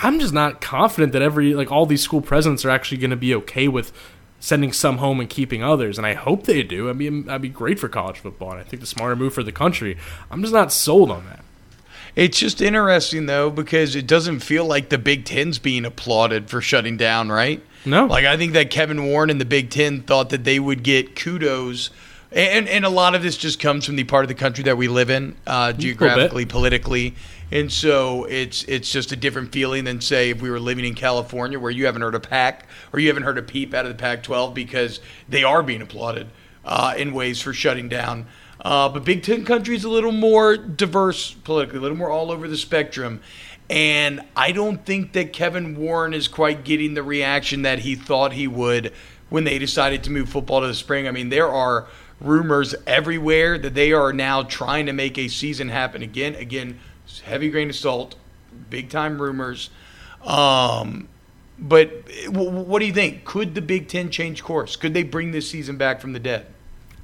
[0.00, 3.16] I'm just not confident that every like all these school presidents are actually going to
[3.16, 3.92] be okay with
[4.40, 5.98] sending some home and keeping others.
[5.98, 6.88] And I hope they do.
[6.88, 9.42] I mean, that'd be great for college football, and I think the smarter move for
[9.42, 9.96] the country.
[10.30, 11.44] I'm just not sold on that.
[12.16, 16.60] It's just interesting though because it doesn't feel like the Big Ten's being applauded for
[16.60, 17.62] shutting down, right?
[17.84, 18.06] No.
[18.06, 21.14] Like I think that Kevin Warren and the Big Ten thought that they would get
[21.14, 21.90] kudos.
[22.30, 24.76] And, and a lot of this just comes from the part of the country that
[24.76, 27.14] we live in, uh, geographically, politically,
[27.50, 30.94] and so it's it's just a different feeling than say if we were living in
[30.94, 33.90] California where you haven't heard a pack or you haven't heard a peep out of
[33.90, 36.28] the Pac-12 because they are being applauded
[36.64, 38.26] uh, in ways for shutting down.
[38.60, 42.30] Uh, but Big Ten country is a little more diverse politically, a little more all
[42.30, 43.20] over the spectrum.
[43.70, 48.32] And I don't think that Kevin Warren is quite getting the reaction that he thought
[48.32, 48.92] he would
[49.28, 51.06] when they decided to move football to the spring.
[51.06, 51.86] I mean, there are
[52.20, 56.34] rumors everywhere that they are now trying to make a season happen again.
[56.34, 56.80] Again,
[57.24, 58.14] heavy grain of salt,
[58.70, 59.70] big time rumors.
[60.24, 61.08] Um,
[61.58, 63.24] but what do you think?
[63.24, 64.76] Could the Big Ten change course?
[64.76, 66.46] Could they bring this season back from the dead?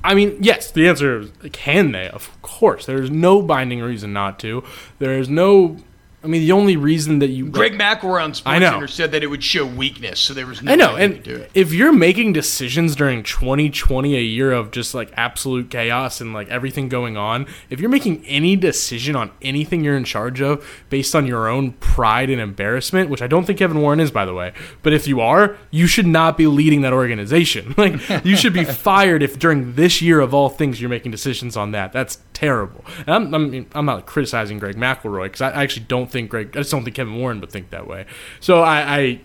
[0.04, 2.08] I mean, yes, the answer is can they?
[2.08, 2.86] Of course.
[2.86, 4.62] There's no binding reason not to.
[4.98, 5.78] There's no
[6.24, 8.72] I mean, the only reason that you Greg McElroy on I know.
[8.72, 11.36] SportsCenter said that it would show weakness, so there was no I know, and do
[11.36, 11.50] it.
[11.54, 16.48] if you're making decisions during 2020, a year of just like absolute chaos and like
[16.48, 21.14] everything going on, if you're making any decision on anything you're in charge of based
[21.14, 24.34] on your own pride and embarrassment, which I don't think Kevin Warren is, by the
[24.34, 24.52] way,
[24.82, 27.74] but if you are, you should not be leading that organization.
[27.84, 31.56] Like you should be fired if during this year of all things you're making decisions
[31.56, 31.92] on that.
[31.92, 32.84] That's terrible.
[33.06, 36.56] And I'm, I'm, I'm not criticizing Greg McElroy because I I actually don't think Greg.
[36.56, 38.06] I just don't think Kevin Warren would think that way.
[38.40, 38.96] So I.
[38.96, 39.20] I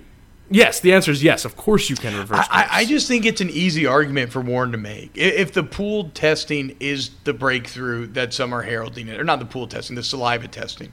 [0.51, 1.45] Yes, the answer is yes.
[1.45, 2.47] Of course, you can reverse.
[2.49, 5.11] I, I just think it's an easy argument for Warren to make.
[5.13, 9.45] If the pool testing is the breakthrough that some are heralding it, or not the
[9.45, 10.91] pool testing, the saliva testing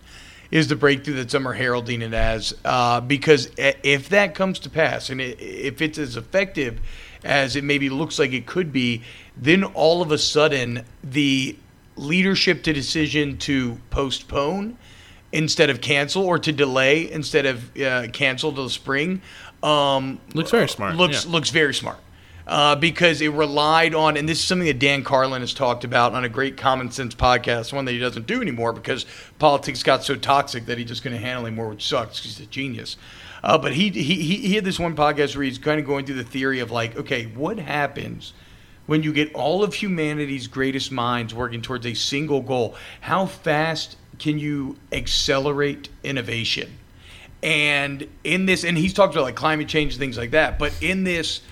[0.50, 4.70] is the breakthrough that some are heralding it as, uh, because if that comes to
[4.70, 6.80] pass and it, if it's as effective
[7.24, 9.02] as it maybe looks like it could be,
[9.36, 11.56] then all of a sudden the
[11.96, 14.76] leadership to decision to postpone
[15.32, 19.20] instead of cancel or to delay instead of uh, cancel till the spring
[19.62, 21.32] um, Looks very smart, Looks yeah.
[21.32, 21.98] looks very smart
[22.46, 26.14] uh, because it relied on, and this is something that Dan Carlin has talked about
[26.14, 29.04] on a great common sense podcast, one that he doesn't do anymore because
[29.38, 32.22] politics got so toxic that he just couldn't handle anymore, which sucks.
[32.22, 32.96] he's a genius.
[33.42, 36.16] Uh, but he he he had this one podcast where he's kind of going through
[36.16, 38.32] the theory of like, okay, what happens
[38.86, 42.74] when you get all of humanity's greatest minds working towards a single goal?
[43.00, 46.78] How fast can you accelerate innovation?
[47.42, 50.58] And in this, and he's talked about like climate change and things like that.
[50.58, 51.42] But in this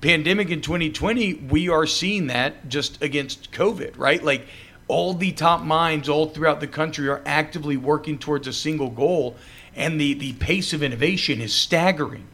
[0.00, 4.22] pandemic in 2020, we are seeing that just against COVID, right?
[4.22, 4.46] Like
[4.88, 9.36] all the top minds all throughout the country are actively working towards a single goal,
[9.74, 12.26] and the the pace of innovation is staggering.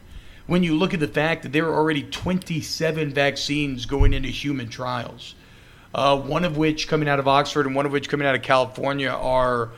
[0.47, 4.67] When you look at the fact that there are already 27 vaccines going into human
[4.67, 5.35] trials,
[5.93, 8.41] uh, one of which coming out of Oxford and one of which coming out of
[8.41, 9.69] California are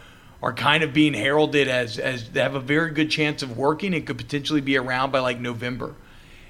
[0.43, 3.93] are kind of being heralded as as they have a very good chance of working
[3.93, 5.93] and could potentially be around by like November.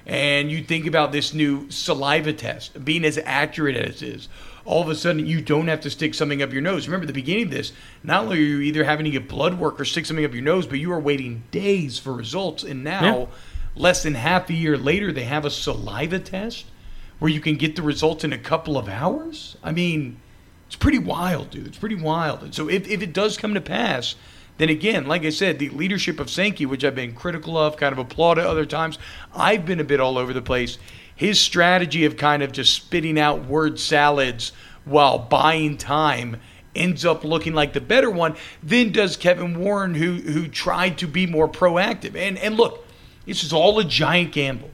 [0.04, 4.28] And you think about this new saliva test being as accurate as it is.
[4.64, 6.86] All of a sudden, you don't have to stick something up your nose.
[6.88, 9.80] Remember, the beginning of this, not only are you either having to get blood work
[9.80, 12.62] or stick something up your nose, but you are waiting days for results.
[12.64, 13.26] And now, Yeah.
[13.76, 16.66] less than half a year later, they have a saliva test
[17.22, 19.56] where you can get the results in a couple of hours.
[19.62, 20.16] I mean,
[20.66, 21.68] it's pretty wild, dude.
[21.68, 22.42] It's pretty wild.
[22.42, 24.16] And so if, if it does come to pass,
[24.58, 27.92] then again, like I said, the leadership of Sankey, which I've been critical of, kind
[27.92, 28.98] of applauded other times,
[29.32, 30.78] I've been a bit all over the place.
[31.14, 34.50] His strategy of kind of just spitting out word salads
[34.84, 36.38] while buying time
[36.74, 41.06] ends up looking like the better one than does Kevin Warren, who who tried to
[41.06, 42.16] be more proactive.
[42.16, 42.84] And and look,
[43.26, 44.72] this is all a giant gamble.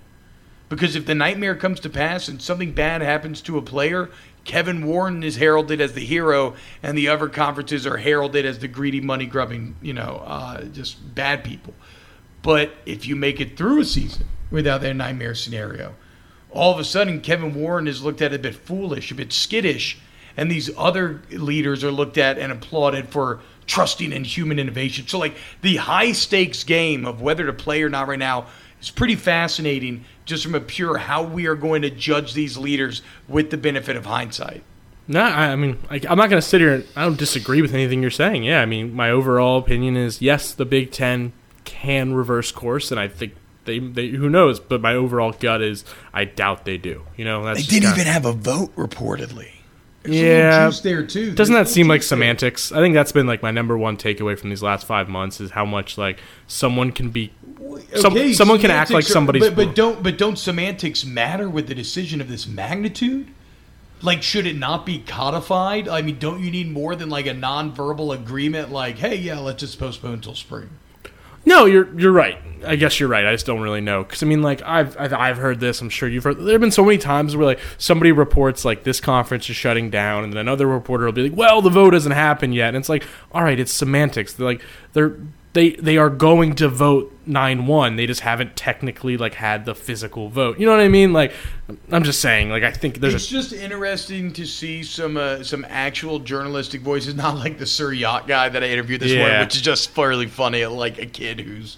[0.68, 4.10] Because if the nightmare comes to pass and something bad happens to a player,
[4.44, 8.68] Kevin Warren is heralded as the hero, and the other conferences are heralded as the
[8.68, 11.74] greedy, money grubbing, you know, uh, just bad people.
[12.42, 15.94] But if you make it through a season without that nightmare scenario,
[16.50, 19.98] all of a sudden Kevin Warren is looked at a bit foolish, a bit skittish,
[20.36, 25.06] and these other leaders are looked at and applauded for trusting in human innovation.
[25.06, 28.46] So, like the high stakes game of whether to play or not right now
[28.80, 33.02] is pretty fascinating, just from a pure how we are going to judge these leaders
[33.28, 34.62] with the benefit of hindsight.
[35.06, 36.74] No, I I mean, I, I'm not going to sit here.
[36.74, 38.44] and I don't disagree with anything you're saying.
[38.44, 41.32] Yeah, I mean, my overall opinion is yes, the Big Ten
[41.64, 44.60] can reverse course, and I think they, they who knows.
[44.60, 47.04] But my overall gut is I doubt they do.
[47.16, 49.48] You know, that's They didn't kinda- even have a vote reportedly.
[50.06, 50.70] Yeah.
[50.82, 51.32] there too.
[51.34, 52.16] Doesn't that seem like juice there.
[52.16, 52.72] semantics?
[52.72, 55.50] I think that's been like my number one takeaway from these last five months is
[55.50, 57.32] how much like someone can be.
[57.96, 61.04] Some- Okay, someone can act like semantics are- somebody's- But, but don't but don't semantics
[61.04, 63.28] matter with the decision of this magnitude?
[64.00, 65.88] Like, should it not be codified?
[65.88, 68.70] I mean, don't you need more than like a nonverbal agreement?
[68.70, 70.70] Like, hey, yeah, let's just postpone until spring.
[71.44, 72.36] No, you're you're right.
[72.66, 73.24] I guess you're right.
[73.24, 75.80] I just don't really know because I mean, like I've, I've I've heard this.
[75.80, 76.36] I'm sure you've heard.
[76.38, 79.88] There have been so many times where like somebody reports like this conference is shutting
[79.88, 82.76] down, and then another reporter will be like, "Well, the vote hasn't happened yet," and
[82.76, 84.34] it's like, all right, it's semantics.
[84.34, 84.60] They're like
[84.92, 85.16] they're
[85.58, 87.96] they they are going to vote nine one.
[87.96, 90.60] They just haven't technically like had the physical vote.
[90.60, 91.12] You know what I mean?
[91.12, 91.32] Like
[91.90, 92.48] I'm just saying.
[92.48, 96.82] Like I think there's It's a just interesting to see some uh, some actual journalistic
[96.82, 99.90] voices, not like the Sir Yacht guy that I interviewed this morning, which is just
[99.90, 100.64] fairly funny.
[100.64, 101.76] Like a kid who's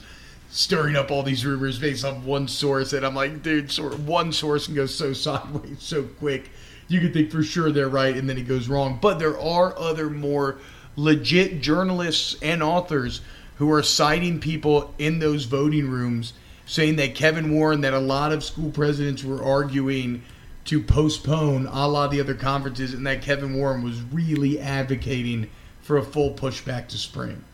[0.51, 3.73] stirring up all these rumors based on one source, and I'm like, dude,
[4.07, 6.51] one source can go so sideways so quick.
[6.89, 8.99] You could think for sure they're right, and then it goes wrong.
[9.01, 10.59] But there are other more
[10.97, 13.23] legit journalists and authors
[13.61, 16.33] who are citing people in those voting rooms
[16.65, 20.23] saying that Kevin Warren, that a lot of school presidents were arguing
[20.65, 25.51] to postpone a la the other conferences, and that Kevin Warren was really advocating
[25.83, 27.45] for a full pushback to spring.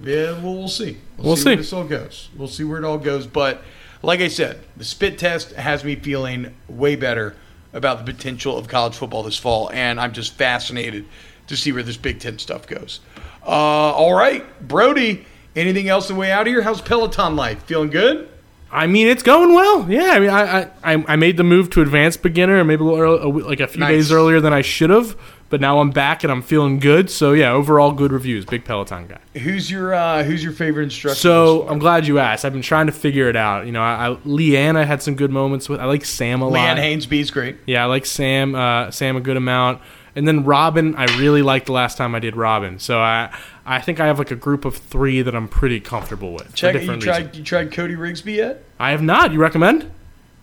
[0.00, 0.98] Yeah, well, we'll see.
[1.16, 1.48] We'll see, see.
[1.48, 2.28] where this all goes.
[2.36, 3.26] We'll see where it all goes.
[3.26, 3.64] But
[4.00, 7.34] like I said, the spit test has me feeling way better
[7.72, 11.04] about the potential of college football this fall, and I'm just fascinated
[11.48, 13.00] to see where this Big Ten stuff goes.
[13.44, 15.26] Uh, all right, Brody.
[15.54, 16.62] Anything else on the way out of here?
[16.62, 17.62] How's Peloton life?
[17.64, 18.28] Feeling good?
[18.70, 19.90] I mean, it's going well.
[19.90, 23.00] Yeah, I mean, I I, I made the move to advanced beginner, maybe a little
[23.00, 23.90] early, like a few Nice.
[23.90, 25.14] days earlier than I should have.
[25.50, 27.10] But now I'm back and I'm feeling good.
[27.10, 28.46] So yeah, overall good reviews.
[28.46, 29.18] Big Peloton guy.
[29.38, 31.20] Who's your uh, Who's your favorite instructor?
[31.20, 31.68] So?
[31.68, 32.46] I'm glad you asked.
[32.46, 33.66] I've been trying to figure it out.
[33.66, 35.78] You know, I, I Leanne I had some good moments with.
[35.78, 36.56] I like Sam a lot.
[36.58, 37.58] Leanne Hainsby's great.
[37.66, 38.54] Yeah, I like Sam.
[38.54, 39.82] Uh, Sam a good amount.
[40.14, 42.78] And then Robin, I really liked the last time I did Robin.
[42.78, 43.34] So I
[43.64, 46.54] I think I have like a group of three that I'm pretty comfortable with.
[46.54, 46.74] Check.
[46.74, 47.38] You tried reasons.
[47.38, 48.64] You tried Cody Rigsby yet?
[48.78, 49.32] I have not.
[49.32, 49.90] You recommend?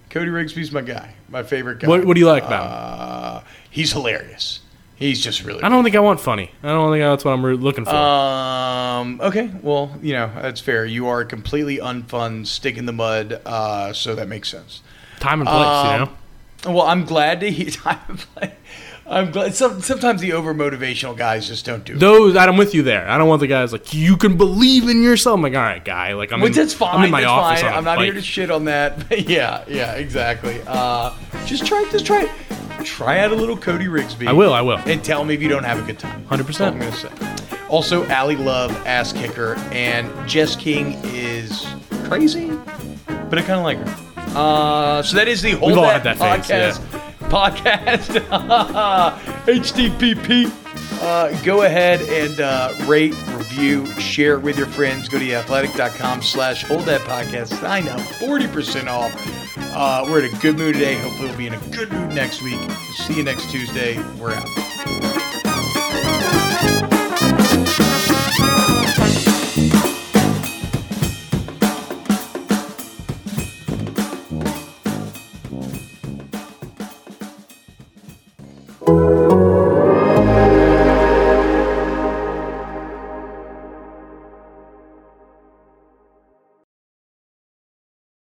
[0.09, 1.13] Cody Rigsby's my guy.
[1.30, 1.88] My favorite guy.
[1.88, 2.72] What What do you like about him?
[2.72, 4.61] Uh, he's hilarious.
[4.95, 5.63] He's just really.
[5.63, 6.51] I don't think I want funny.
[6.61, 7.95] I don't think that's what I'm looking for.
[7.95, 9.22] Um.
[9.22, 9.49] Okay.
[9.61, 10.86] Well, you know that's fair.
[10.86, 13.41] You are completely unfun, stick in the mud.
[13.45, 13.93] Uh.
[13.93, 14.82] So that makes sense.
[15.20, 15.99] Time and place, you um,
[16.65, 16.72] know.
[16.74, 17.70] Well, I'm glad to hear.
[19.10, 19.55] I'm glad.
[19.55, 21.99] Some, sometimes the over motivational guys just don't do it.
[21.99, 23.10] Those, I'm with you there.
[23.10, 25.38] I don't want the guys like you can believe in yourself.
[25.38, 26.14] I'm like, all right, guy.
[26.14, 26.41] Like I'm.
[26.41, 26.95] Which in, fine.
[26.95, 27.62] I'm in my that's office.
[27.62, 27.70] fine.
[27.70, 29.10] on a I'm not here to shit on that.
[29.10, 29.66] But yeah.
[29.68, 29.93] Yeah.
[29.93, 30.62] Exactly.
[30.68, 31.14] Uh.
[31.45, 31.88] Just try.
[31.91, 32.24] Just try.
[32.24, 32.86] it.
[32.86, 34.28] Try out a little Cody Rigsby.
[34.28, 34.53] I will.
[34.53, 34.78] I will.
[34.78, 36.24] And tell me if you don't have a good time.
[36.26, 36.68] 100%.
[36.68, 37.10] I'm gonna say.
[37.68, 41.68] Also, Ally Love, ass kicker, and Jess King is
[42.05, 42.47] crazy,
[43.30, 44.10] but I kind of like her.
[44.36, 47.09] Uh, so that is the whole We've all had that phase, podcast.
[47.30, 48.19] Podcast.
[49.45, 50.51] HTTP.
[51.01, 55.07] Uh, go ahead and uh, rate, review, share it with your friends.
[55.07, 57.47] Go to theathletic.com slash hold that podcast.
[57.59, 59.13] Sign up 40% off.
[59.73, 60.95] Uh, we're in a good mood today.
[60.95, 62.59] Hopefully, we'll be in a good mood next week.
[62.95, 64.01] See you next Tuesday.
[64.19, 65.28] We're out.